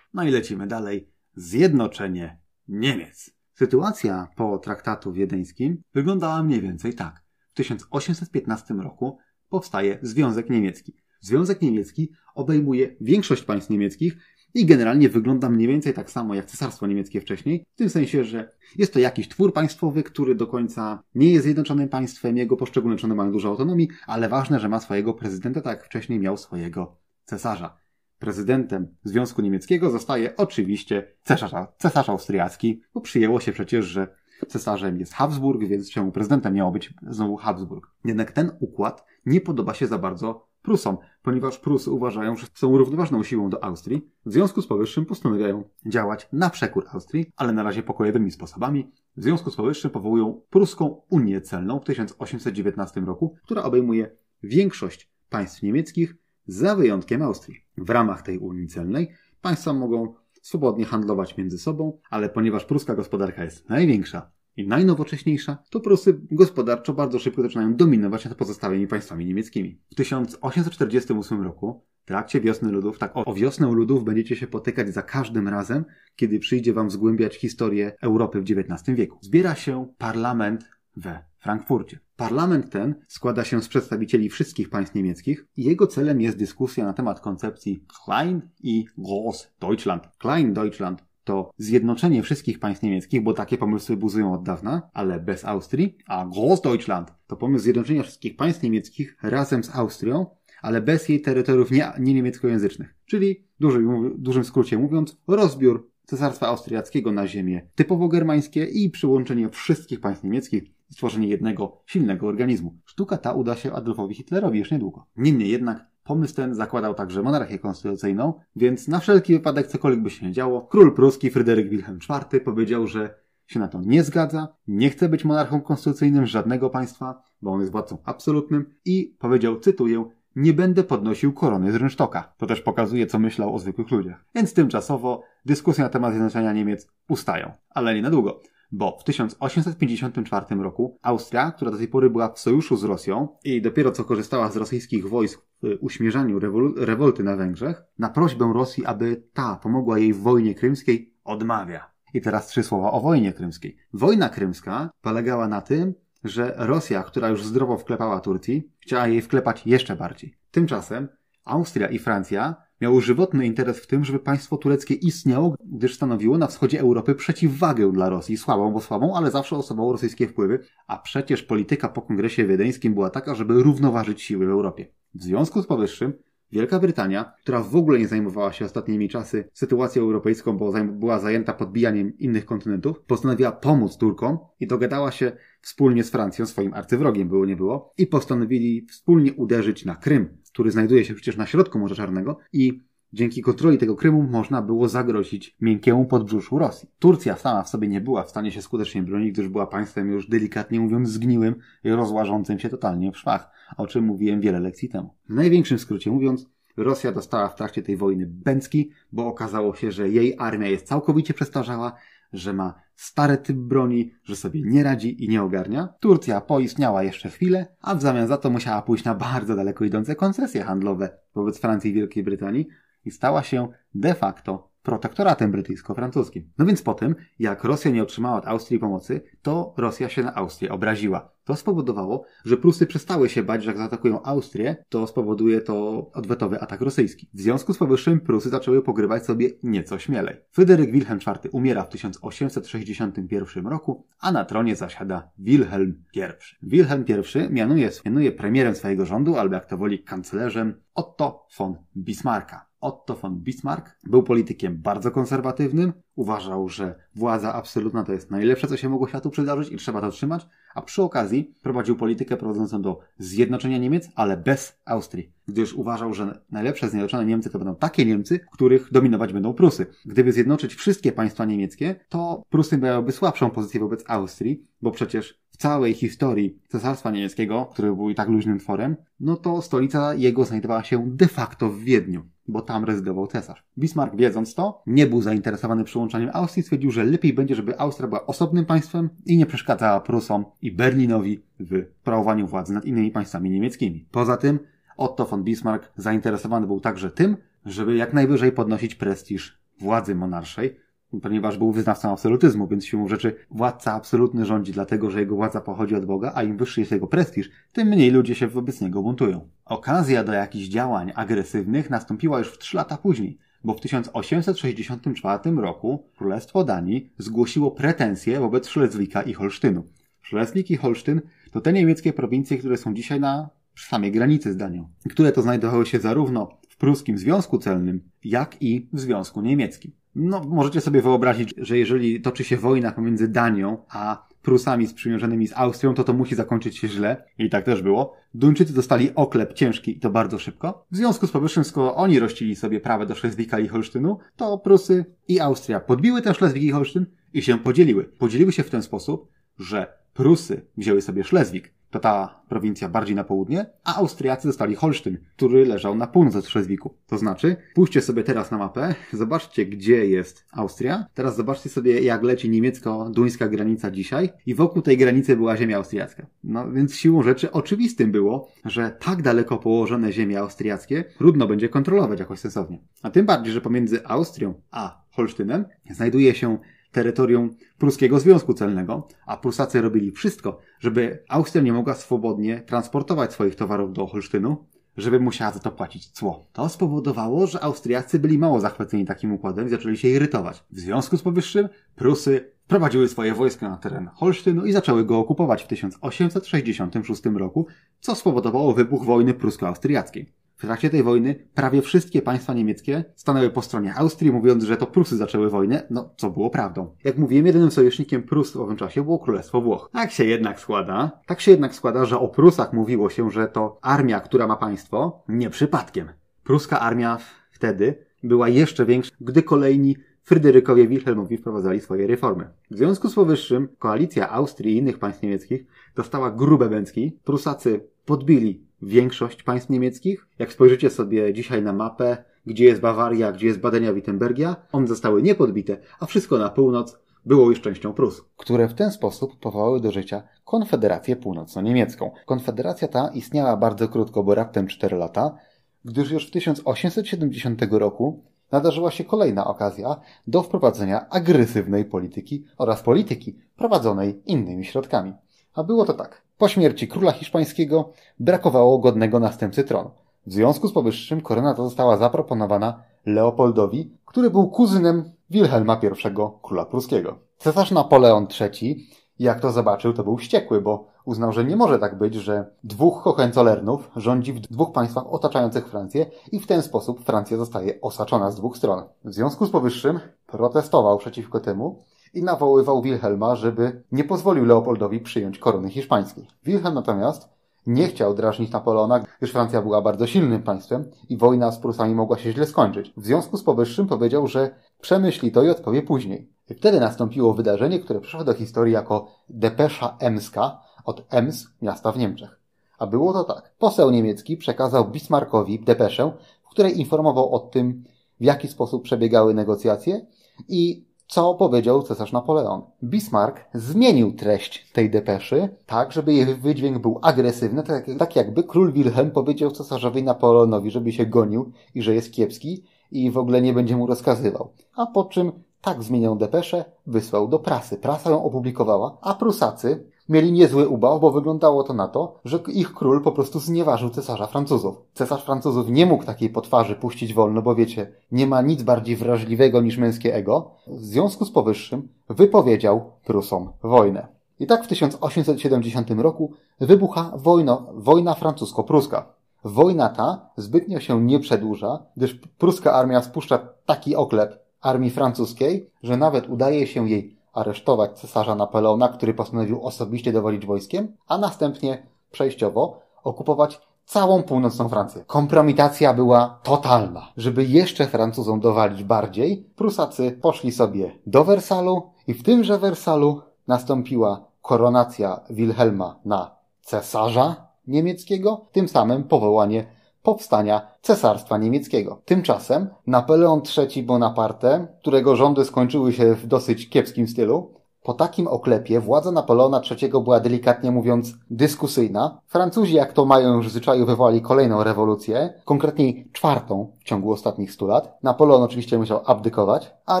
No 0.14 0.24
i 0.24 0.30
lecimy 0.30 0.66
dalej. 0.66 1.08
Zjednoczenie 1.36 2.38
Niemiec. 2.68 3.30
Sytuacja 3.54 4.28
po 4.36 4.58
traktatu 4.58 5.12
wiedeńskim 5.12 5.82
wyglądała 5.94 6.42
mniej 6.42 6.60
więcej 6.60 6.94
tak. 6.94 7.24
W 7.50 7.54
1815 7.54 8.74
roku 8.74 9.18
powstaje 9.48 9.98
Związek 10.02 10.50
Niemiecki. 10.50 10.96
Związek 11.20 11.62
Niemiecki 11.62 12.12
obejmuje 12.34 12.96
większość 13.00 13.42
państw 13.42 13.70
niemieckich 13.70 14.16
i 14.54 14.66
generalnie 14.66 15.08
wygląda 15.08 15.50
mniej 15.50 15.68
więcej 15.68 15.94
tak 15.94 16.10
samo 16.10 16.34
jak 16.34 16.46
Cesarstwo 16.46 16.86
Niemieckie 16.86 17.20
wcześniej, 17.20 17.64
w 17.74 17.78
tym 17.78 17.90
sensie, 17.90 18.24
że 18.24 18.56
jest 18.76 18.92
to 18.92 18.98
jakiś 18.98 19.28
twór 19.28 19.52
państwowy, 19.52 20.02
który 20.02 20.34
do 20.34 20.46
końca 20.46 21.02
nie 21.14 21.32
jest 21.32 21.44
zjednoczonym 21.44 21.88
państwem, 21.88 22.36
jego 22.36 22.56
poszczególne 22.56 22.96
człony 22.96 23.14
mają 23.14 23.32
dużo 23.32 23.48
autonomii, 23.48 23.88
ale 24.06 24.28
ważne, 24.28 24.60
że 24.60 24.68
ma 24.68 24.80
swojego 24.80 25.14
prezydenta, 25.14 25.60
tak 25.60 25.78
jak 25.78 25.86
wcześniej 25.86 26.18
miał 26.18 26.36
swojego 26.36 26.96
cesarza. 27.24 27.83
Prezydentem 28.18 28.96
Związku 29.04 29.42
Niemieckiego 29.42 29.90
zostaje 29.90 30.36
oczywiście 30.36 31.12
cesarz, 31.22 31.52
cesarz 31.78 32.08
austriacki, 32.08 32.82
bo 32.94 33.00
przyjęło 33.00 33.40
się 33.40 33.52
przecież, 33.52 33.84
że 33.84 34.14
cesarzem 34.48 34.98
jest 34.98 35.14
Habsburg, 35.14 35.64
więc 35.64 35.90
czemu 35.90 36.12
prezydentem 36.12 36.54
miało 36.54 36.70
być 36.70 36.94
znowu 37.10 37.36
Habsburg. 37.36 37.90
Jednak 38.04 38.32
ten 38.32 38.50
układ 38.60 39.04
nie 39.26 39.40
podoba 39.40 39.74
się 39.74 39.86
za 39.86 39.98
bardzo 39.98 40.48
Prusom, 40.62 40.98
ponieważ 41.22 41.58
Prusy 41.58 41.90
uważają, 41.90 42.36
że 42.36 42.46
są 42.54 42.78
równoważną 42.78 43.22
siłą 43.22 43.50
do 43.50 43.64
Austrii, 43.64 44.10
w 44.26 44.32
związku 44.32 44.62
z 44.62 44.66
powyższym 44.66 45.06
postanawiają 45.06 45.64
działać 45.86 46.28
na 46.32 46.50
przekór 46.50 46.84
Austrii, 46.92 47.26
ale 47.36 47.52
na 47.52 47.62
razie 47.62 47.82
pokojowymi 47.82 48.30
sposobami. 48.30 48.90
W 49.16 49.22
związku 49.22 49.50
z 49.50 49.56
powyższym 49.56 49.90
powołują 49.90 50.40
Pruską 50.50 51.02
Unię 51.10 51.40
Celną 51.40 51.80
w 51.80 51.84
1819 51.84 53.00
roku, 53.00 53.34
która 53.42 53.62
obejmuje 53.62 54.16
większość 54.42 55.10
państw 55.28 55.62
niemieckich, 55.62 56.16
za 56.46 56.76
wyjątkiem 56.76 57.22
Austrii. 57.22 57.60
W 57.78 57.90
ramach 57.90 58.22
tej 58.22 58.38
Unii 58.38 58.66
Celnej 58.66 59.08
państwa 59.40 59.72
mogą 59.72 60.14
swobodnie 60.42 60.84
handlować 60.84 61.36
między 61.36 61.58
sobą, 61.58 61.98
ale 62.10 62.28
ponieważ 62.28 62.64
pruska 62.64 62.94
gospodarka 62.94 63.44
jest 63.44 63.68
największa 63.68 64.30
i 64.56 64.68
najnowocześniejsza, 64.68 65.58
to 65.70 65.80
Prusy 65.80 66.20
gospodarczo 66.30 66.92
bardzo 66.92 67.18
szybko 67.18 67.42
zaczynają 67.42 67.76
dominować 67.76 68.24
nad 68.24 68.34
pozostałymi 68.34 68.86
państwami 68.86 69.26
niemieckimi. 69.26 69.80
W 69.90 69.94
1848 69.94 71.42
roku, 71.42 71.84
w 72.02 72.06
trakcie 72.06 72.40
Wiosny 72.40 72.72
Ludów, 72.72 72.98
tak 72.98 73.16
o, 73.16 73.24
o 73.24 73.34
Wiosnę 73.34 73.66
Ludów 73.66 74.04
będziecie 74.04 74.36
się 74.36 74.46
potykać 74.46 74.94
za 74.94 75.02
każdym 75.02 75.48
razem, 75.48 75.84
kiedy 76.16 76.38
przyjdzie 76.38 76.72
wam 76.72 76.90
zgłębiać 76.90 77.36
historię 77.36 77.92
Europy 78.00 78.40
w 78.40 78.44
XIX 78.44 78.96
wieku. 78.96 79.18
Zbiera 79.20 79.54
się 79.54 79.88
parlament 79.98 80.64
we 80.96 81.24
Frankfurcie. 81.38 81.98
Parlament 82.16 82.70
ten 82.70 82.94
składa 83.08 83.44
się 83.44 83.62
z 83.62 83.68
przedstawicieli 83.68 84.30
wszystkich 84.30 84.70
państw 84.70 84.94
niemieckich 84.94 85.46
i 85.56 85.64
jego 85.64 85.86
celem 85.86 86.20
jest 86.20 86.38
dyskusja 86.38 86.84
na 86.84 86.92
temat 86.92 87.20
koncepcji 87.20 87.84
Klein 88.04 88.40
i 88.62 88.86
Großdeutschland. 88.98 90.08
Klein 90.18 90.54
Deutschland 90.54 91.04
to 91.24 91.50
zjednoczenie 91.58 92.22
wszystkich 92.22 92.58
państw 92.58 92.82
niemieckich, 92.82 93.22
bo 93.22 93.34
takie 93.34 93.58
pomysły 93.58 93.96
buzują 93.96 94.34
od 94.34 94.42
dawna, 94.42 94.90
ale 94.92 95.20
bez 95.20 95.44
Austrii, 95.44 95.98
a 96.06 96.26
Großdeutschland 96.26 97.12
to 97.26 97.36
pomysł 97.36 97.62
zjednoczenia 97.62 98.02
wszystkich 98.02 98.36
państw 98.36 98.62
niemieckich 98.62 99.16
razem 99.22 99.64
z 99.64 99.76
Austrią, 99.76 100.26
ale 100.62 100.82
bez 100.82 101.08
jej 101.08 101.20
terytoriów 101.20 101.70
nie, 101.70 101.92
nie 101.98 102.14
niemieckojęzycznych. 102.14 102.94
Czyli, 103.06 103.46
duży, 103.60 103.84
dużym 104.18 104.44
skrócie 104.44 104.78
mówiąc, 104.78 105.16
rozbiór 105.26 105.90
Cesarstwa 106.04 106.46
Austriackiego 106.46 107.12
na 107.12 107.26
ziemię 107.26 107.68
typowo 107.74 108.08
germańskie 108.08 108.64
i 108.64 108.90
przyłączenie 108.90 109.48
wszystkich 109.48 110.00
państw 110.00 110.24
niemieckich 110.24 110.64
i 110.90 110.94
stworzenie 110.94 111.28
jednego 111.28 111.82
silnego 111.86 112.26
organizmu. 112.26 112.78
Sztuka 112.84 113.16
ta 113.16 113.32
uda 113.32 113.56
się 113.56 113.72
Adolfowi 113.72 114.14
Hitlerowi 114.14 114.58
już 114.58 114.70
niedługo. 114.70 115.06
Niemniej 115.16 115.50
jednak 115.50 115.86
pomysł 116.04 116.34
ten 116.34 116.54
zakładał 116.54 116.94
także 116.94 117.22
monarchię 117.22 117.58
konstytucyjną, 117.58 118.34
więc 118.56 118.88
na 118.88 118.98
wszelki 118.98 119.32
wypadek 119.32 119.66
cokolwiek 119.66 120.02
by 120.02 120.10
się 120.10 120.26
nie 120.26 120.32
działo, 120.32 120.62
król 120.62 120.94
pruski 120.94 121.30
Fryderyk 121.30 121.68
Wilhelm 121.68 121.98
IV 122.30 122.40
powiedział, 122.40 122.86
że 122.86 123.14
się 123.46 123.60
na 123.60 123.68
to 123.68 123.80
nie 123.80 124.02
zgadza, 124.02 124.48
nie 124.68 124.90
chce 124.90 125.08
być 125.08 125.24
monarchą 125.24 125.60
konstytucyjnym 125.60 126.26
żadnego 126.26 126.70
państwa, 126.70 127.22
bo 127.42 127.52
on 127.52 127.60
jest 127.60 127.72
władcą 127.72 127.98
absolutnym 128.04 128.74
i 128.84 129.16
powiedział, 129.18 129.60
cytuję, 129.60 130.04
nie 130.36 130.52
będę 130.52 130.84
podnosił 130.84 131.32
korony 131.32 131.72
z 131.72 131.74
rynsztoka. 131.74 132.34
To 132.36 132.46
też 132.46 132.60
pokazuje, 132.60 133.06
co 133.06 133.18
myślał 133.18 133.54
o 133.54 133.58
zwykłych 133.58 133.90
ludziach. 133.90 134.24
Więc 134.34 134.54
tymczasowo 134.54 135.22
dyskusje 135.46 135.84
na 135.84 135.90
temat 135.90 136.12
zjednoczenia 136.12 136.52
Niemiec 136.52 136.88
ustają. 137.08 137.52
Ale 137.70 137.94
nie 137.94 138.02
na 138.02 138.10
długo. 138.10 138.40
Bo 138.72 138.98
w 139.00 139.04
1854 139.04 140.62
roku 140.62 140.98
Austria, 141.02 141.52
która 141.52 141.70
do 141.70 141.76
tej 141.76 141.88
pory 141.88 142.10
była 142.10 142.32
w 142.32 142.38
sojuszu 142.38 142.76
z 142.76 142.84
Rosją 142.84 143.28
i 143.44 143.62
dopiero 143.62 143.92
co 143.92 144.04
korzystała 144.04 144.50
z 144.50 144.56
rosyjskich 144.56 145.08
wojsk 145.08 145.46
w 145.62 145.76
uśmierzaniu 145.80 146.38
rewol 146.38 146.74
rewolty 146.76 147.22
na 147.22 147.36
Węgrzech, 147.36 147.82
na 147.98 148.08
prośbę 148.08 148.52
Rosji, 148.54 148.86
aby 148.86 149.22
ta 149.32 149.56
pomogła 149.56 149.98
jej 149.98 150.12
w 150.12 150.20
wojnie 150.20 150.54
krymskiej, 150.54 151.14
odmawia. 151.24 151.90
I 152.14 152.20
teraz 152.20 152.46
trzy 152.46 152.62
słowa 152.62 152.92
o 152.92 153.00
wojnie 153.00 153.32
krymskiej. 153.32 153.76
Wojna 153.92 154.28
krymska 154.28 154.90
polegała 155.00 155.48
na 155.48 155.60
tym, 155.60 155.94
że 156.24 156.54
Rosja, 156.58 157.02
która 157.02 157.28
już 157.28 157.44
zdrowo 157.44 157.78
wklepała 157.78 158.20
Turcji, 158.20 158.70
chciała 158.80 159.08
jej 159.08 159.20
wklepać 159.20 159.66
jeszcze 159.66 159.96
bardziej. 159.96 160.34
Tymczasem 160.50 161.08
Austria 161.44 161.88
i 161.88 161.98
Francja 161.98 162.54
miały 162.80 163.02
żywotny 163.02 163.46
interes 163.46 163.78
w 163.78 163.86
tym, 163.86 164.04
żeby 164.04 164.18
państwo 164.18 164.56
tureckie 164.56 164.94
istniało, 164.94 165.56
gdyż 165.64 165.94
stanowiło 165.94 166.38
na 166.38 166.46
wschodzie 166.46 166.80
Europy 166.80 167.14
przeciwwagę 167.14 167.92
dla 167.92 168.08
Rosji. 168.08 168.36
Słabą, 168.36 168.72
bo 168.72 168.80
słabą, 168.80 169.16
ale 169.16 169.30
zawsze 169.30 169.56
osobowało 169.56 169.92
rosyjskie 169.92 170.28
wpływy, 170.28 170.58
a 170.86 170.98
przecież 170.98 171.42
polityka 171.42 171.88
po 171.88 172.02
kongresie 172.02 172.46
wiedeńskim 172.46 172.94
była 172.94 173.10
taka, 173.10 173.34
żeby 173.34 173.62
równoważyć 173.62 174.22
siły 174.22 174.46
w 174.46 174.50
Europie. 174.50 174.86
W 175.14 175.22
związku 175.22 175.62
z 175.62 175.66
powyższym 175.66 176.12
Wielka 176.52 176.78
Brytania, 176.78 177.32
która 177.42 177.62
w 177.62 177.76
ogóle 177.76 177.98
nie 177.98 178.08
zajmowała 178.08 178.52
się 178.52 178.64
ostatnimi 178.64 179.08
czasy 179.08 179.48
sytuacją 179.52 180.02
europejską, 180.02 180.56
bo 180.56 180.72
była 180.84 181.18
zajęta 181.18 181.52
podbijaniem 181.52 182.18
innych 182.18 182.44
kontynentów, 182.44 183.00
postanowiła 183.00 183.52
pomóc 183.52 183.96
Turkom 183.96 184.38
i 184.60 184.66
dogadała 184.66 185.10
się 185.10 185.32
wspólnie 185.64 186.04
z 186.04 186.10
Francją, 186.10 186.46
swoim 186.46 186.74
arcywrogiem 186.74 187.28
było 187.28 187.46
nie 187.46 187.56
było, 187.56 187.92
i 187.98 188.06
postanowili 188.06 188.86
wspólnie 188.90 189.32
uderzyć 189.32 189.84
na 189.84 189.96
Krym, 189.96 190.28
który 190.52 190.70
znajduje 190.70 191.04
się 191.04 191.14
przecież 191.14 191.36
na 191.36 191.46
środku 191.46 191.78
Morza 191.78 191.94
Czarnego 191.94 192.38
i 192.52 192.80
Dzięki 193.14 193.42
kontroli 193.42 193.78
tego 193.78 193.96
Krymu 193.96 194.22
można 194.22 194.62
było 194.62 194.88
zagrozić 194.88 195.56
miękkiemu 195.60 196.04
podbrzuszu 196.04 196.58
Rosji. 196.58 196.88
Turcja 196.98 197.36
sama 197.36 197.62
w 197.62 197.68
sobie 197.68 197.88
nie 197.88 198.00
była 198.00 198.22
w 198.22 198.30
stanie 198.30 198.52
się 198.52 198.62
skutecznie 198.62 199.02
bronić, 199.02 199.32
gdyż 199.32 199.48
była 199.48 199.66
państwem 199.66 200.10
już 200.10 200.28
delikatnie 200.28 200.80
mówiąc 200.80 201.08
zgniłym 201.08 201.54
i 201.84 201.90
rozłażącym 201.90 202.58
się 202.58 202.68
totalnie 202.68 203.12
w 203.12 203.18
szwach, 203.18 203.50
o 203.76 203.86
czym 203.86 204.04
mówiłem 204.04 204.40
wiele 204.40 204.60
lekcji 204.60 204.88
temu. 204.88 205.14
W 205.28 205.34
największym 205.34 205.78
skrócie 205.78 206.10
mówiąc, 206.10 206.46
Rosja 206.76 207.12
dostała 207.12 207.48
w 207.48 207.54
trakcie 207.54 207.82
tej 207.82 207.96
wojny 207.96 208.26
bęcki, 208.26 208.90
bo 209.12 209.26
okazało 209.26 209.74
się, 209.74 209.92
że 209.92 210.08
jej 210.08 210.34
armia 210.38 210.68
jest 210.68 210.86
całkowicie 210.86 211.34
przestarzała, 211.34 211.92
że 212.34 212.52
ma 212.52 212.74
stary 212.94 213.36
typ 213.36 213.56
broni, 213.56 214.12
że 214.22 214.36
sobie 214.36 214.62
nie 214.64 214.82
radzi 214.82 215.24
i 215.24 215.28
nie 215.28 215.42
ogarnia. 215.42 215.88
Turcja 216.00 216.40
poistniała 216.40 217.02
jeszcze 217.02 217.30
chwilę, 217.30 217.76
a 217.80 217.94
w 217.94 218.02
zamian 218.02 218.26
za 218.26 218.36
to 218.36 218.50
musiała 218.50 218.82
pójść 218.82 219.04
na 219.04 219.14
bardzo 219.14 219.56
daleko 219.56 219.84
idące 219.84 220.16
koncesje 220.16 220.62
handlowe 220.62 221.18
wobec 221.34 221.60
Francji 221.60 221.90
i 221.90 221.94
Wielkiej 221.94 222.24
Brytanii, 222.24 222.66
i 223.04 223.10
stała 223.10 223.42
się 223.42 223.68
de 223.94 224.14
facto 224.14 224.73
protektoratem 224.84 225.52
brytyjsko-francuskim. 225.52 226.42
No 226.58 226.66
więc 226.66 226.82
po 226.82 226.94
tym, 226.94 227.14
jak 227.38 227.64
Rosja 227.64 227.90
nie 227.90 228.02
otrzymała 228.02 228.36
od 228.36 228.46
Austrii 228.46 228.78
pomocy, 228.78 229.20
to 229.42 229.74
Rosja 229.76 230.08
się 230.08 230.22
na 230.22 230.34
Austrię 230.34 230.72
obraziła. 230.72 231.34
To 231.44 231.56
spowodowało, 231.56 232.24
że 232.44 232.56
Prusy 232.56 232.86
przestały 232.86 233.28
się 233.28 233.42
bać, 233.42 233.62
że 233.62 233.70
jak 233.70 233.78
zaatakują 233.78 234.22
Austrię, 234.22 234.76
to 234.88 235.06
spowoduje 235.06 235.60
to 235.60 236.10
odwetowy 236.12 236.60
atak 236.60 236.80
rosyjski. 236.80 237.28
W 237.34 237.40
związku 237.40 237.72
z 237.72 237.78
powyższym 237.78 238.20
Prusy 238.20 238.48
zaczęły 238.48 238.82
pogrywać 238.82 239.24
sobie 239.24 239.50
nieco 239.62 239.98
śmielej. 239.98 240.36
Fryderyk 240.50 240.92
Wilhelm 240.92 241.20
IV 241.20 241.50
umiera 241.52 241.84
w 241.84 241.88
1861 241.88 243.66
roku, 243.66 244.06
a 244.20 244.32
na 244.32 244.44
tronie 244.44 244.76
zasiada 244.76 245.30
Wilhelm 245.38 246.04
I. 246.14 246.20
Wilhelm 246.62 247.04
I 247.08 247.52
mianuje, 247.52 247.90
mianuje 248.04 248.32
premierem 248.32 248.74
swojego 248.74 249.06
rządu, 249.06 249.36
albo 249.36 249.54
jak 249.54 249.66
to 249.66 249.76
woli 249.76 250.02
kanclerzem, 250.02 250.74
Otto 250.94 251.46
von 251.58 251.76
Bismarcka. 251.96 252.66
Otto 252.84 253.14
von 253.14 253.40
Bismarck 253.40 253.96
był 254.04 254.22
politykiem 254.22 254.76
bardzo 254.76 255.10
konserwatywnym, 255.10 255.92
uważał, 256.14 256.68
że 256.68 256.94
władza 257.14 257.54
absolutna 257.54 258.04
to 258.04 258.12
jest 258.12 258.30
najlepsze, 258.30 258.66
co 258.66 258.76
się 258.76 258.88
mogło 258.88 259.08
światu 259.08 259.30
przydarzyć 259.30 259.72
i 259.72 259.76
trzeba 259.76 260.00
to 260.00 260.10
trzymać, 260.10 260.46
a 260.74 260.82
przy 260.82 261.02
okazji 261.02 261.54
prowadził 261.62 261.96
politykę 261.96 262.36
prowadzącą 262.36 262.82
do 262.82 263.00
zjednoczenia 263.18 263.78
Niemiec, 263.78 264.08
ale 264.14 264.36
bez 264.36 264.80
Austrii, 264.84 265.32
gdyż 265.48 265.74
uważał, 265.74 266.14
że 266.14 266.40
najlepsze 266.50 266.88
zjednoczone 266.88 267.26
Niemcy 267.26 267.50
to 267.50 267.58
będą 267.58 267.74
takie 267.74 268.06
Niemcy, 268.06 268.40
których 268.52 268.92
dominować 268.92 269.32
będą 269.32 269.54
Prusy. 269.54 269.86
Gdyby 270.06 270.32
zjednoczyć 270.32 270.74
wszystkie 270.74 271.12
państwa 271.12 271.44
niemieckie, 271.44 272.00
to 272.08 272.42
Prusy 272.50 272.78
miałyby 272.78 273.12
słabszą 273.12 273.50
pozycję 273.50 273.80
wobec 273.80 274.04
Austrii, 274.06 274.66
bo 274.82 274.90
przecież 274.90 275.43
w 275.54 275.56
całej 275.56 275.94
historii 275.94 276.58
Cesarstwa 276.68 277.10
Niemieckiego, 277.10 277.66
który 277.66 277.94
był 277.94 278.14
tak 278.14 278.28
luźnym 278.28 278.58
tworem, 278.58 278.96
no 279.20 279.36
to 279.36 279.62
stolica 279.62 280.14
jego 280.14 280.44
znajdowała 280.44 280.84
się 280.84 281.10
de 281.10 281.28
facto 281.28 281.70
w 281.70 281.78
Wiedniu 281.78 282.24
bo 282.48 282.62
tam 282.62 282.84
rezydował 282.84 283.26
cesarz. 283.26 283.64
Bismarck, 283.78 284.16
wiedząc 284.16 284.54
to, 284.54 284.82
nie 284.86 285.06
był 285.06 285.22
zainteresowany 285.22 285.84
przyłączaniem 285.84 286.30
Austrii, 286.32 286.62
stwierdził, 286.62 286.90
że 286.90 287.04
lepiej 287.04 287.32
będzie, 287.32 287.54
żeby 287.54 287.78
Austria 287.78 288.08
była 288.08 288.26
osobnym 288.26 288.64
państwem 288.64 289.10
i 289.26 289.36
nie 289.36 289.46
przeszkadzała 289.46 290.00
Prusom 290.00 290.44
i 290.62 290.72
Berlinowi 290.72 291.42
w 291.60 291.86
sprawowaniu 292.00 292.46
władzy 292.46 292.72
nad 292.72 292.84
innymi 292.84 293.10
państwami 293.10 293.50
niemieckimi. 293.50 294.06
Poza 294.10 294.36
tym, 294.36 294.58
Otto 294.96 295.24
von 295.24 295.44
Bismarck 295.44 295.92
zainteresowany 295.96 296.66
był 296.66 296.80
także 296.80 297.10
tym, 297.10 297.36
żeby 297.66 297.96
jak 297.96 298.12
najwyżej 298.12 298.52
podnosić 298.52 298.94
prestiż 298.94 299.58
władzy 299.80 300.14
monarszej, 300.14 300.76
ponieważ 301.20 301.58
był 301.58 301.72
wyznawcą 301.72 302.12
absolutyzmu, 302.12 302.66
więc 302.66 302.86
siłą 302.86 303.08
rzeczy 303.08 303.36
władca 303.50 303.92
absolutny 303.92 304.46
rządzi 304.46 304.72
dlatego, 304.72 305.10
że 305.10 305.20
jego 305.20 305.36
władza 305.36 305.60
pochodzi 305.60 305.94
od 305.94 306.06
Boga, 306.06 306.32
a 306.34 306.42
im 306.42 306.56
wyższy 306.56 306.80
jest 306.80 306.92
jego 306.92 307.06
prestiż, 307.06 307.50
tym 307.72 307.88
mniej 307.88 308.10
ludzie 308.10 308.34
się 308.34 308.48
wobec 308.48 308.80
niego 308.80 309.02
buntują. 309.02 309.48
Okazja 309.64 310.24
do 310.24 310.32
jakichś 310.32 310.66
działań 310.66 311.12
agresywnych 311.14 311.90
nastąpiła 311.90 312.38
już 312.38 312.48
w 312.48 312.58
trzy 312.58 312.76
lata 312.76 312.96
później, 312.96 313.38
bo 313.64 313.74
w 313.74 313.80
1864 313.80 315.50
roku 315.56 316.04
Królestwo 316.16 316.64
Danii 316.64 317.10
zgłosiło 317.18 317.70
pretensje 317.70 318.40
wobec 318.40 318.68
Szlezwika 318.68 319.22
i 319.22 319.32
Holsztynu. 319.32 319.84
Szlezwik 320.22 320.70
i 320.70 320.76
Holsztyn 320.76 321.20
to 321.50 321.60
te 321.60 321.72
niemieckie 321.72 322.12
prowincje, 322.12 322.58
które 322.58 322.76
są 322.76 322.94
dzisiaj 322.94 323.20
na 323.20 323.50
samej 323.76 324.12
granicy 324.12 324.52
z 324.52 324.56
Danią, 324.56 324.88
które 325.10 325.32
to 325.32 325.42
znajdowały 325.42 325.86
się 325.86 326.00
zarówno 326.00 326.58
w 326.68 326.76
pruskim 326.76 327.18
Związku 327.18 327.58
Celnym, 327.58 328.10
jak 328.24 328.62
i 328.62 328.88
w 328.92 329.00
Związku 329.00 329.40
Niemieckim. 329.40 329.92
No, 330.14 330.44
możecie 330.48 330.80
sobie 330.80 331.02
wyobrazić, 331.02 331.54
że 331.56 331.78
jeżeli 331.78 332.20
toczy 332.20 332.44
się 332.44 332.56
wojna 332.56 332.92
pomiędzy 332.92 333.28
Danią 333.28 333.76
a 333.88 334.26
Prusami 334.42 334.86
sprzymierzonymi 334.86 335.46
z 335.46 335.52
Austrią, 335.56 335.94
to 335.94 336.04
to 336.04 336.12
musi 336.12 336.34
zakończyć 336.34 336.78
się 336.78 336.88
źle. 336.88 337.24
I 337.38 337.50
tak 337.50 337.64
też 337.64 337.82
było. 337.82 338.16
Duńczycy 338.34 338.74
dostali 338.74 339.14
oklep 339.14 339.52
ciężki 339.52 339.96
i 339.96 340.00
to 340.00 340.10
bardzo 340.10 340.38
szybko. 340.38 340.86
W 340.90 340.96
związku 340.96 341.26
z 341.26 341.30
powyższym, 341.30 341.64
skoro 341.64 341.96
oni 341.96 342.18
rościli 342.18 342.56
sobie 342.56 342.80
prawo 342.80 343.06
do 343.06 343.14
Szlezwika 343.14 343.58
i 343.58 343.68
Holsztynu, 343.68 344.18
to 344.36 344.58
Prusy 344.58 345.04
i 345.28 345.40
Austria 345.40 345.80
podbiły 345.80 346.22
ten 346.22 346.34
Szlezwik 346.34 346.62
i 346.62 346.70
Holsztyn 346.70 347.06
i 347.34 347.42
się 347.42 347.58
podzieliły. 347.58 348.04
Podzieliły 348.04 348.52
się 348.52 348.62
w 348.62 348.70
ten 348.70 348.82
sposób, 348.82 349.28
że 349.58 349.86
Prusy 350.14 350.66
wzięły 350.76 351.02
sobie 351.02 351.24
Szlezwik, 351.24 351.74
to 351.94 352.00
ta 352.00 352.40
prowincja 352.48 352.88
bardziej 352.88 353.16
na 353.16 353.24
południe, 353.24 353.66
a 353.84 353.96
Austriacy 353.96 354.48
dostali 354.48 354.74
Holsztyn, 354.74 355.18
który 355.36 355.66
leżał 355.66 355.94
na 355.94 356.06
północ 356.06 356.36
od 356.36 356.46
Szlezwiku. 356.46 356.94
To 357.06 357.18
znaczy, 357.18 357.56
pójście 357.74 358.00
sobie 358.00 358.22
teraz 358.22 358.50
na 358.50 358.58
mapę, 358.58 358.94
zobaczcie 359.12 359.66
gdzie 359.66 360.06
jest 360.06 360.44
Austria, 360.52 361.06
teraz 361.14 361.36
zobaczcie 361.36 361.68
sobie 361.68 362.00
jak 362.00 362.22
leci 362.22 362.50
niemiecko-duńska 362.50 363.48
granica 363.48 363.90
dzisiaj 363.90 364.32
i 364.46 364.54
wokół 364.54 364.82
tej 364.82 364.96
granicy 364.96 365.36
była 365.36 365.56
ziemia 365.56 365.76
austriacka. 365.76 366.26
No 366.44 366.72
więc 366.72 366.94
siłą 366.94 367.22
rzeczy 367.22 367.52
oczywistym 367.52 368.12
było, 368.12 368.48
że 368.64 368.96
tak 369.00 369.22
daleko 369.22 369.58
położone 369.58 370.12
ziemie 370.12 370.40
austriackie 370.40 371.04
trudno 371.18 371.46
będzie 371.46 371.68
kontrolować 371.68 372.20
jakoś 372.20 372.38
sensownie. 372.38 372.78
A 373.02 373.10
tym 373.10 373.26
bardziej, 373.26 373.52
że 373.52 373.60
pomiędzy 373.60 374.06
Austrią 374.06 374.54
a 374.70 375.04
Holsztynem 375.10 375.64
znajduje 375.90 376.34
się 376.34 376.58
terytorium 376.94 377.56
pruskiego 377.78 378.20
Związku 378.20 378.54
Celnego, 378.54 379.08
a 379.26 379.36
Prusacy 379.36 379.80
robili 379.80 380.12
wszystko, 380.12 380.58
żeby 380.80 381.24
Austria 381.28 381.62
nie 381.62 381.72
mogła 381.72 381.94
swobodnie 381.94 382.60
transportować 382.60 383.32
swoich 383.32 383.54
towarów 383.54 383.92
do 383.92 384.06
Holsztynu, 384.06 384.66
żeby 384.96 385.20
musiała 385.20 385.52
za 385.52 385.60
to 385.60 385.70
płacić 385.70 386.08
cło. 386.08 386.46
To 386.52 386.68
spowodowało, 386.68 387.46
że 387.46 387.62
Austriacy 387.64 388.18
byli 388.18 388.38
mało 388.38 388.60
zachwyceni 388.60 389.04
takim 389.04 389.32
układem 389.32 389.66
i 389.66 389.70
zaczęli 389.70 389.96
się 389.96 390.08
irytować. 390.08 390.64
W 390.70 390.80
związku 390.80 391.16
z 391.16 391.22
powyższym 391.22 391.68
Prusy 391.94 392.52
wprowadziły 392.64 393.08
swoje 393.08 393.34
wojska 393.34 393.68
na 393.68 393.76
teren 393.76 394.10
Holsztynu 394.14 394.66
i 394.66 394.72
zaczęły 394.72 395.04
go 395.04 395.18
okupować 395.18 395.62
w 395.62 395.66
1866 395.66 397.22
roku, 397.34 397.66
co 398.00 398.14
spowodowało 398.14 398.74
wybuch 398.74 399.04
wojny 399.04 399.34
prusko-austriackiej. 399.34 400.43
W 400.64 400.66
trakcie 400.66 400.90
tej 400.90 401.02
wojny 401.02 401.34
prawie 401.54 401.82
wszystkie 401.82 402.22
państwa 402.22 402.54
niemieckie 402.54 403.04
stanęły 403.16 403.50
po 403.50 403.62
stronie 403.62 403.94
Austrii, 403.94 404.32
mówiąc, 404.32 404.64
że 404.64 404.76
to 404.76 404.86
Prusy 404.86 405.16
zaczęły 405.16 405.50
wojnę, 405.50 405.86
no 405.90 406.14
co 406.16 406.30
było 406.30 406.50
prawdą. 406.50 406.96
Jak 407.04 407.18
mówiłem, 407.18 407.46
jedynym 407.46 407.70
sojusznikiem 407.70 408.22
Prus 408.22 408.52
w 408.52 408.56
owym 408.56 408.76
czasie 408.76 409.02
było 409.02 409.18
Królestwo 409.18 409.60
Włoch. 409.60 409.90
Tak 409.92 410.10
się 410.10 410.24
jednak 410.24 410.60
składa, 410.60 411.20
tak 411.26 411.40
się 411.40 411.50
jednak 411.50 411.74
składa, 411.74 412.04
że 412.04 412.18
o 412.18 412.28
Prusach 412.28 412.72
mówiło 412.72 413.10
się, 413.10 413.30
że 413.30 413.48
to 413.48 413.78
armia, 413.82 414.20
która 414.20 414.46
ma 414.46 414.56
państwo, 414.56 415.24
nie 415.28 415.50
przypadkiem. 415.50 416.08
Pruska 416.44 416.80
armia 416.80 417.18
wtedy 417.50 418.06
była 418.22 418.48
jeszcze 418.48 418.86
większa, 418.86 419.10
gdy 419.20 419.42
kolejni 419.42 419.96
Fryderykowie 420.22 420.88
Wilhelmowi 420.88 421.36
wprowadzali 421.36 421.80
swoje 421.80 422.06
reformy. 422.06 422.48
W 422.70 422.76
związku 422.76 423.08
z 423.08 423.14
powyższym 423.14 423.68
koalicja 423.78 424.30
Austrii 424.30 424.74
i 424.74 424.78
innych 424.78 424.98
państw 424.98 425.22
niemieckich 425.22 425.66
dostała 425.96 426.30
grube 426.30 426.68
bęcki. 426.68 427.18
Prusacy 427.24 427.88
podbili 428.04 428.66
większość 428.84 429.42
państw 429.42 429.70
niemieckich. 429.70 430.26
Jak 430.38 430.52
spojrzycie 430.52 430.90
sobie 430.90 431.32
dzisiaj 431.32 431.62
na 431.62 431.72
mapę, 431.72 432.24
gdzie 432.46 432.64
jest 432.64 432.80
Bawaria, 432.80 433.32
gdzie 433.32 433.46
jest 433.46 433.60
Badenia-Wittenbergia, 433.60 434.56
one 434.72 434.86
zostały 434.86 435.22
niepodbite, 435.22 435.76
a 436.00 436.06
wszystko 436.06 436.38
na 436.38 436.50
północ 436.50 436.98
było 437.26 437.48
już 437.48 437.60
częścią 437.60 437.92
Prus. 437.92 438.24
Które 438.36 438.68
w 438.68 438.74
ten 438.74 438.90
sposób 438.90 439.38
powołały 439.40 439.80
do 439.80 439.92
życia 439.92 440.22
Konfederację 440.44 441.16
Północno-Niemiecką. 441.16 442.10
Konfederacja 442.26 442.88
ta 442.88 443.08
istniała 443.08 443.56
bardzo 443.56 443.88
krótko, 443.88 444.22
bo 444.24 444.34
raptem 444.34 444.66
4 444.66 444.96
lata, 444.96 445.36
gdyż 445.84 446.10
już 446.10 446.26
w 446.26 446.30
1870 446.30 447.62
roku 447.70 448.22
nadarzyła 448.52 448.90
się 448.90 449.04
kolejna 449.04 449.46
okazja 449.46 450.00
do 450.26 450.42
wprowadzenia 450.42 451.08
agresywnej 451.08 451.84
polityki 451.84 452.44
oraz 452.58 452.82
polityki 452.82 453.38
prowadzonej 453.56 454.22
innymi 454.26 454.64
środkami. 454.64 455.12
A 455.54 455.64
było 455.64 455.84
to 455.84 455.92
tak. 455.92 456.23
Po 456.38 456.48
śmierci 456.48 456.88
króla 456.88 457.12
hiszpańskiego 457.12 457.88
brakowało 458.20 458.78
godnego 458.78 459.20
następcy 459.20 459.64
tronu. 459.64 459.90
W 460.26 460.32
związku 460.32 460.68
z 460.68 460.72
powyższym 460.72 461.20
korona 461.20 461.54
ta 461.54 461.62
została 461.62 461.96
zaproponowana 461.96 462.82
Leopoldowi, 463.06 463.90
który 464.06 464.30
był 464.30 464.48
kuzynem 464.48 465.12
Wilhelma 465.30 465.80
I, 465.82 466.10
króla 466.42 466.64
pruskiego. 466.64 467.18
Cesarz 467.38 467.70
Napoleon 467.70 468.26
III, 468.40 468.86
jak 469.18 469.40
to 469.40 469.52
zobaczył, 469.52 469.92
to 469.92 470.04
był 470.04 470.16
wściekły, 470.16 470.60
bo 470.60 470.84
uznał, 471.04 471.32
że 471.32 471.44
nie 471.44 471.56
może 471.56 471.78
tak 471.78 471.98
być, 471.98 472.14
że 472.14 472.50
dwóch 472.64 473.02
Hohenzollernów 473.02 473.90
rządzi 473.96 474.32
w 474.32 474.40
dwóch 474.40 474.72
państwach 474.72 475.12
otaczających 475.12 475.68
Francję 475.68 476.06
i 476.32 476.40
w 476.40 476.46
ten 476.46 476.62
sposób 476.62 477.04
Francja 477.04 477.36
zostaje 477.36 477.80
osaczona 477.80 478.30
z 478.30 478.36
dwóch 478.36 478.56
stron. 478.56 478.82
W 479.04 479.12
związku 479.12 479.46
z 479.46 479.50
powyższym 479.50 480.00
protestował 480.26 480.98
przeciwko 480.98 481.40
temu 481.40 481.84
i 482.14 482.22
nawoływał 482.22 482.82
Wilhelma, 482.82 483.36
żeby 483.36 483.82
nie 483.92 484.04
pozwolił 484.04 484.44
Leopoldowi 484.44 485.00
przyjąć 485.00 485.38
korony 485.38 485.70
hiszpańskiej. 485.70 486.26
Wilhelm 486.44 486.74
natomiast 486.74 487.28
nie 487.66 487.88
chciał 487.88 488.14
drażnić 488.14 488.50
Napoleona, 488.50 489.04
gdyż 489.18 489.32
Francja 489.32 489.62
była 489.62 489.82
bardzo 489.82 490.06
silnym 490.06 490.42
państwem 490.42 490.90
i 491.08 491.16
wojna 491.16 491.52
z 491.52 491.58
Prusami 491.58 491.94
mogła 491.94 492.18
się 492.18 492.32
źle 492.32 492.46
skończyć. 492.46 492.92
W 492.96 493.04
związku 493.04 493.36
z 493.36 493.42
powyższym 493.42 493.86
powiedział, 493.86 494.26
że 494.26 494.54
przemyśli 494.80 495.32
to 495.32 495.42
i 495.42 495.50
odpowie 495.50 495.82
później. 495.82 496.30
I 496.50 496.54
wtedy 496.54 496.80
nastąpiło 496.80 497.34
wydarzenie, 497.34 497.78
które 497.78 498.00
przeszło 498.00 498.24
do 498.24 498.34
historii 498.34 498.74
jako 498.74 499.06
depesza 499.28 499.96
emska 500.00 500.60
od 500.84 501.06
Ems, 501.10 501.46
miasta 501.62 501.92
w 501.92 501.98
Niemczech. 501.98 502.40
A 502.78 502.86
było 502.86 503.12
to 503.12 503.24
tak. 503.24 503.54
Poseł 503.58 503.90
niemiecki 503.90 504.36
przekazał 504.36 504.90
Bismarckowi 504.90 505.60
depeszę, 505.60 506.12
w 506.42 506.48
której 506.48 506.80
informował 506.80 507.34
o 507.34 507.38
tym, 507.38 507.84
w 508.20 508.24
jaki 508.24 508.48
sposób 508.48 508.82
przebiegały 508.82 509.34
negocjacje 509.34 510.06
i 510.48 510.84
co 511.06 511.34
powiedział 511.34 511.82
cesarz 511.82 512.12
Napoleon. 512.12 512.62
Bismarck 512.84 513.44
zmienił 513.54 514.12
treść 514.12 514.72
tej 514.72 514.90
depeszy 514.90 515.48
tak, 515.66 515.92
żeby 515.92 516.14
jej 516.14 516.34
wydźwięk 516.34 516.78
był 516.78 516.98
agresywny, 517.02 517.62
tak, 517.62 517.86
tak 517.98 518.16
jakby 518.16 518.44
król 518.44 518.72
Wilhelm 518.72 519.10
powiedział 519.10 519.50
cesarzowi 519.50 520.02
Napoleonowi, 520.02 520.70
żeby 520.70 520.92
się 520.92 521.06
gonił 521.06 521.52
i 521.74 521.82
że 521.82 521.94
jest 521.94 522.12
kiepski 522.12 522.64
i 522.90 523.10
w 523.10 523.18
ogóle 523.18 523.42
nie 523.42 523.52
będzie 523.52 523.76
mu 523.76 523.86
rozkazywał. 523.86 524.52
A 524.76 524.86
po 524.86 525.04
czym 525.04 525.32
tak 525.60 525.82
zmieniał 525.82 526.16
depeszę, 526.16 526.64
wysłał 526.86 527.28
do 527.28 527.38
prasy. 527.38 527.76
Prasa 527.76 528.10
ją 528.10 528.24
opublikowała, 528.24 528.98
a 529.00 529.14
Prusacy 529.14 529.86
mieli 530.08 530.32
niezły 530.32 530.68
ubaw, 530.68 531.00
bo 531.00 531.10
wyglądało 531.10 531.62
to 531.62 531.74
na 531.74 531.88
to, 531.88 532.14
że 532.24 532.38
ich 532.48 532.74
król 532.74 533.02
po 533.02 533.12
prostu 533.12 533.40
znieważył 533.40 533.90
cesarza 533.90 534.26
Francuzów. 534.26 534.76
Cesarz 534.94 535.24
Francuzów 535.24 535.68
nie 535.68 535.86
mógł 535.86 536.04
takiej 536.04 536.30
potwarzy 536.30 536.74
puścić 536.74 537.14
wolno, 537.14 537.42
bo 537.42 537.54
wiecie, 537.54 537.92
nie 538.12 538.26
ma 538.26 538.42
nic 538.42 538.62
bardziej 538.62 538.96
wrażliwego 538.96 539.60
niż 539.60 539.78
męskie 539.78 540.14
ego. 540.14 540.50
W 540.66 540.80
związku 540.80 541.24
z 541.24 541.30
powyższym 541.30 541.88
wypowiedział 542.08 542.90
Prusom 543.04 543.52
wojnę. 543.62 544.06
I 544.40 544.46
tak 544.46 544.64
w 544.64 544.68
1870 544.68 545.90
roku 545.90 546.32
wybucha 546.60 547.12
wojno, 547.16 547.66
wojna 547.74 548.14
francusko-pruska. 548.14 549.04
Wojna 549.44 549.88
ta 549.88 550.30
zbytnio 550.36 550.80
się 550.80 551.04
nie 551.04 551.20
przedłuża, 551.20 551.78
gdyż 551.96 552.14
pruska 552.14 552.72
armia 552.72 553.02
spuszcza 553.02 553.38
taki 553.66 553.96
oklep 553.96 554.44
armii 554.60 554.90
francuskiej, 554.90 555.70
że 555.82 555.96
nawet 555.96 556.28
udaje 556.28 556.66
się 556.66 556.88
jej 556.88 557.13
aresztować 557.34 557.98
cesarza 557.98 558.34
Napoleona, 558.34 558.88
który 558.88 559.14
postanowił 559.14 559.66
osobiście 559.66 560.12
dowodzić 560.12 560.46
wojskiem, 560.46 560.96
a 561.08 561.18
następnie 561.18 561.86
przejściowo 562.10 562.80
okupować 563.04 563.60
całą 563.86 564.22
północną 564.22 564.68
Francję. 564.68 565.04
Kompromitacja 565.06 565.94
była 565.94 566.38
totalna. 566.42 567.08
Żeby 567.16 567.44
jeszcze 567.44 567.86
Francuzom 567.86 568.40
dowalić 568.40 568.84
bardziej, 568.84 569.46
Prusacy 569.56 570.18
poszli 570.22 570.52
sobie 570.52 570.98
do 571.06 571.24
Wersalu 571.24 571.82
i 572.06 572.14
w 572.14 572.22
tymże 572.22 572.58
Wersalu 572.58 573.22
nastąpiła 573.48 574.24
koronacja 574.42 575.20
Wilhelma 575.30 575.96
na 576.04 576.30
cesarza 576.62 577.36
niemieckiego, 577.66 578.46
tym 578.52 578.68
samym 578.68 579.04
powołanie 579.04 579.66
powstania 580.04 580.66
Cesarstwa 580.82 581.38
Niemieckiego. 581.38 582.02
Tymczasem 582.04 582.68
Napoleon 582.86 583.42
III 583.58 583.82
Bonaparte, 583.82 584.66
którego 584.80 585.16
rządy 585.16 585.44
skończyły 585.44 585.92
się 585.92 586.14
w 586.14 586.26
dosyć 586.26 586.68
kiepskim 586.68 587.08
stylu, 587.08 587.54
po 587.82 587.94
takim 587.94 588.28
oklepie 588.28 588.80
władza 588.80 589.12
Napoleona 589.12 589.60
III 589.70 589.90
była 589.90 590.20
delikatnie 590.20 590.70
mówiąc 590.70 591.14
dyskusyjna. 591.30 592.20
Francuzi, 592.26 592.74
jak 592.74 592.92
to 592.92 593.04
mają 593.04 593.34
już 593.36 593.48
w 593.48 593.50
zwyczaju, 593.50 593.86
wywołali 593.86 594.22
kolejną 594.22 594.64
rewolucję, 594.64 595.34
konkretniej 595.44 596.08
czwartą 596.12 596.72
w 596.80 596.84
ciągu 596.84 597.12
ostatnich 597.12 597.52
stu 597.52 597.66
lat. 597.66 597.98
Napoleon 598.02 598.42
oczywiście 598.42 598.78
musiał 598.78 599.00
abdykować, 599.04 599.74
a 599.86 600.00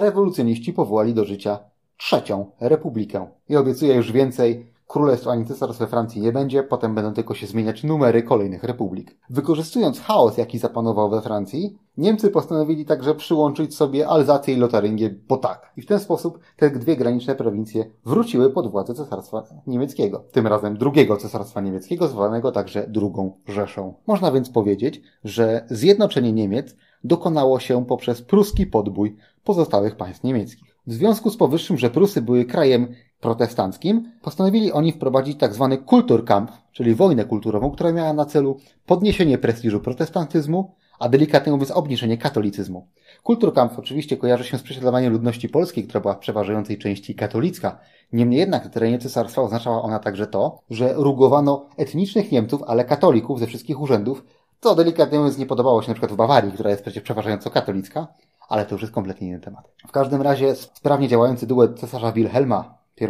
rewolucjoniści 0.00 0.72
powołali 0.72 1.14
do 1.14 1.24
życia 1.24 1.58
trzecią 1.96 2.50
republikę. 2.60 3.26
I 3.48 3.56
obiecuję 3.56 3.94
już 3.94 4.12
więcej, 4.12 4.73
Królestw 4.94 5.28
ani 5.28 5.46
cesarstw 5.46 5.80
we 5.80 5.86
Francji 5.86 6.22
nie 6.22 6.32
będzie, 6.32 6.62
potem 6.62 6.94
będą 6.94 7.12
tylko 7.12 7.34
się 7.34 7.46
zmieniać 7.46 7.84
numery 7.84 8.22
kolejnych 8.22 8.64
republik. 8.64 9.16
Wykorzystując 9.30 10.00
chaos, 10.00 10.38
jaki 10.38 10.58
zapanował 10.58 11.10
we 11.10 11.22
Francji, 11.22 11.78
Niemcy 11.96 12.30
postanowili 12.30 12.84
także 12.84 13.14
przyłączyć 13.14 13.76
sobie 13.76 14.08
Alzację 14.08 14.54
i 14.54 14.56
Lotaryngę, 14.56 15.10
bo 15.28 15.36
tak. 15.36 15.72
I 15.76 15.82
w 15.82 15.86
ten 15.86 16.00
sposób 16.00 16.38
te 16.56 16.70
dwie 16.70 16.96
graniczne 16.96 17.34
prowincje 17.34 17.90
wróciły 18.04 18.50
pod 18.50 18.70
władzę 18.70 18.94
Cesarstwa 18.94 19.44
Niemieckiego. 19.66 20.24
Tym 20.32 20.46
razem 20.46 20.76
drugiego 20.76 21.16
Cesarstwa 21.16 21.60
Niemieckiego, 21.60 22.08
zwanego 22.08 22.52
także 22.52 22.86
drugą 22.88 23.32
Rzeszą. 23.48 23.94
Można 24.06 24.32
więc 24.32 24.50
powiedzieć, 24.50 25.02
że 25.24 25.66
zjednoczenie 25.70 26.32
Niemiec 26.32 26.76
dokonało 27.04 27.60
się 27.60 27.84
poprzez 27.86 28.22
pruski 28.22 28.66
podbój 28.66 29.16
pozostałych 29.44 29.96
państw 29.96 30.24
niemieckich. 30.24 30.74
W 30.86 30.92
związku 30.92 31.30
z 31.30 31.36
powyższym, 31.36 31.78
że 31.78 31.90
Prusy 31.90 32.22
były 32.22 32.44
krajem 32.44 32.94
protestanckim, 33.24 34.12
postanowili 34.22 34.72
oni 34.72 34.92
wprowadzić 34.92 35.40
tzw. 35.40 35.68
Tak 35.70 35.84
Kulturkampf, 35.84 36.52
czyli 36.72 36.94
wojnę 36.94 37.24
kulturową, 37.24 37.70
która 37.70 37.92
miała 37.92 38.12
na 38.12 38.24
celu 38.24 38.56
podniesienie 38.86 39.38
prestiżu 39.38 39.80
protestantyzmu, 39.80 40.74
a 40.98 41.08
delikatnie 41.08 41.52
mówiąc 41.52 41.70
obniżenie 41.70 42.18
katolicyzmu. 42.18 42.86
Kulturkampf 43.22 43.78
oczywiście 43.78 44.16
kojarzy 44.16 44.44
się 44.44 44.58
z 44.58 44.62
prześladowaniem 44.62 45.12
ludności 45.12 45.48
polskiej, 45.48 45.84
która 45.84 46.00
była 46.00 46.14
w 46.14 46.18
przeważającej 46.18 46.78
części 46.78 47.14
katolicka. 47.14 47.78
Niemniej 48.12 48.40
jednak 48.40 48.64
na 48.64 48.70
terenie 48.70 48.98
cesarstwa 48.98 49.42
oznaczała 49.42 49.82
ona 49.82 49.98
także 49.98 50.26
to, 50.26 50.58
że 50.70 50.92
rugowano 50.94 51.66
etnicznych 51.76 52.32
Niemców, 52.32 52.62
ale 52.66 52.84
katolików 52.84 53.40
ze 53.40 53.46
wszystkich 53.46 53.80
urzędów, 53.80 54.24
co 54.60 54.74
delikatnie 54.74 55.18
mówiąc 55.18 55.38
nie 55.38 55.46
podobało 55.46 55.82
się 55.82 55.88
na 55.88 55.94
przykład 55.94 56.12
w 56.12 56.16
Bawarii, 56.16 56.52
która 56.52 56.70
jest 56.70 56.82
przecież 56.82 57.02
przeważająco 57.02 57.50
katolicka, 57.50 58.06
ale 58.48 58.66
to 58.66 58.74
już 58.74 58.82
jest 58.82 58.94
kompletnie 58.94 59.28
inny 59.28 59.40
temat. 59.40 59.70
W 59.88 59.92
każdym 59.92 60.22
razie 60.22 60.54
sprawnie 60.54 61.08
działający 61.08 61.46
duet 61.46 61.80
cesarza 61.80 62.12
Wilhelma 62.12 62.83
I 63.00 63.06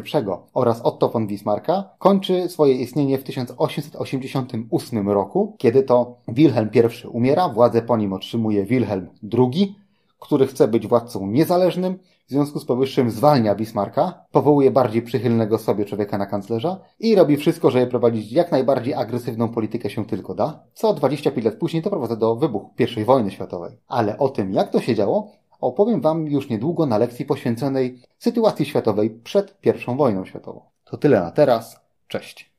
oraz 0.55 0.81
Otto 0.83 1.09
von 1.09 1.27
Bismarcka 1.27 1.90
kończy 1.99 2.49
swoje 2.49 2.75
istnienie 2.75 3.18
w 3.18 3.25
1888 3.25 5.09
roku, 5.09 5.57
kiedy 5.59 5.83
to 5.83 6.16
Wilhelm 6.29 6.70
I 6.75 7.06
umiera, 7.09 7.48
władzę 7.48 7.83
po 7.83 7.96
nim 7.96 8.13
otrzymuje 8.13 8.65
Wilhelm 8.65 9.09
II, 9.38 9.75
który 10.21 10.46
chce 10.46 10.69
być 10.69 10.87
władcą 10.87 11.27
niezależnym, 11.27 11.98
w 12.27 12.31
związku 12.31 12.61
z 12.61 12.65
powyższym 12.65 13.11
zwalnia 13.11 13.54
Bismarcka, 13.54 14.25
powołuje 14.33 14.71
bardziej 14.71 15.02
przychylnego 15.02 15.59
sobie 15.59 15.85
człowieka 15.85 16.19
na 16.19 16.27
kanclerza 16.27 16.81
i 17.00 17.15
robi 17.15 17.37
wszystko, 17.37 17.71
żeby 17.71 17.87
prowadzić 17.87 18.33
jak 18.33 18.52
najbardziej 18.52 18.94
agresywną 18.94 19.48
politykę 19.48 19.90
się 19.90 20.06
tylko 20.06 20.35
da, 20.35 20.63
co 20.75 20.94
25 20.94 21.44
lat 21.44 21.54
później 21.54 21.83
doprowadza 21.83 22.17
do 22.17 22.37
wybuchu 22.37 22.71
I 22.96 23.04
wojny 23.04 23.31
światowej. 23.31 23.77
Ale 23.88 24.19
o 24.19 24.29
tym, 24.29 24.52
jak 24.52 24.71
to 24.71 24.81
się 24.81 24.94
działo, 24.94 25.31
opowiem 25.65 26.00
Wam 26.00 26.27
już 26.27 26.48
niedługo 26.48 26.87
na 26.87 26.98
lekcji 26.98 27.25
poświęconej 27.25 28.02
sytuacji 28.19 28.67
światowej 28.67 29.10
przed 29.10 29.58
I 29.65 29.96
wojną 29.96 30.25
światową. 30.25 30.60
To 30.85 30.96
tyle 30.96 31.21
na 31.21 31.31
teraz. 31.31 31.81
Cześć. 32.08 32.54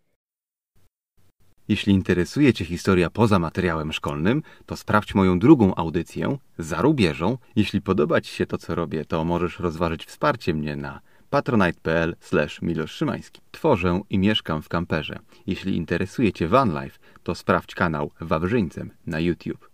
Jeśli 1.67 1.93
interesuje 1.93 2.53
Cię 2.53 2.65
historia 2.65 3.09
poza 3.09 3.39
materiałem 3.39 3.93
szkolnym, 3.93 4.43
to 4.65 4.75
sprawdź 4.75 5.15
moją 5.15 5.39
drugą 5.39 5.75
audycję 5.75 6.37
za 6.57 6.81
rubieżą. 6.81 7.37
Jeśli 7.55 7.81
podoba 7.81 8.21
Ci 8.21 8.35
się 8.35 8.45
to, 8.45 8.57
co 8.57 8.75
robię, 8.75 9.05
to 9.05 9.25
możesz 9.25 9.59
rozważyć 9.59 10.05
wsparcie 10.05 10.53
mnie 10.53 10.75
na 10.75 10.99
patronite.pl 11.29 12.15
Szymański. 12.85 13.41
Tworzę 13.51 14.01
i 14.09 14.19
mieszkam 14.19 14.61
w 14.61 14.69
kamperze. 14.69 15.19
Jeśli 15.47 15.77
interesuje 15.77 16.33
Cię 16.33 16.47
van 16.47 16.83
life, 16.83 16.99
to 17.23 17.35
sprawdź 17.35 17.75
kanał 17.75 18.11
Wawrzyńcem 18.21 18.91
na 19.05 19.19
YouTube. 19.19 19.69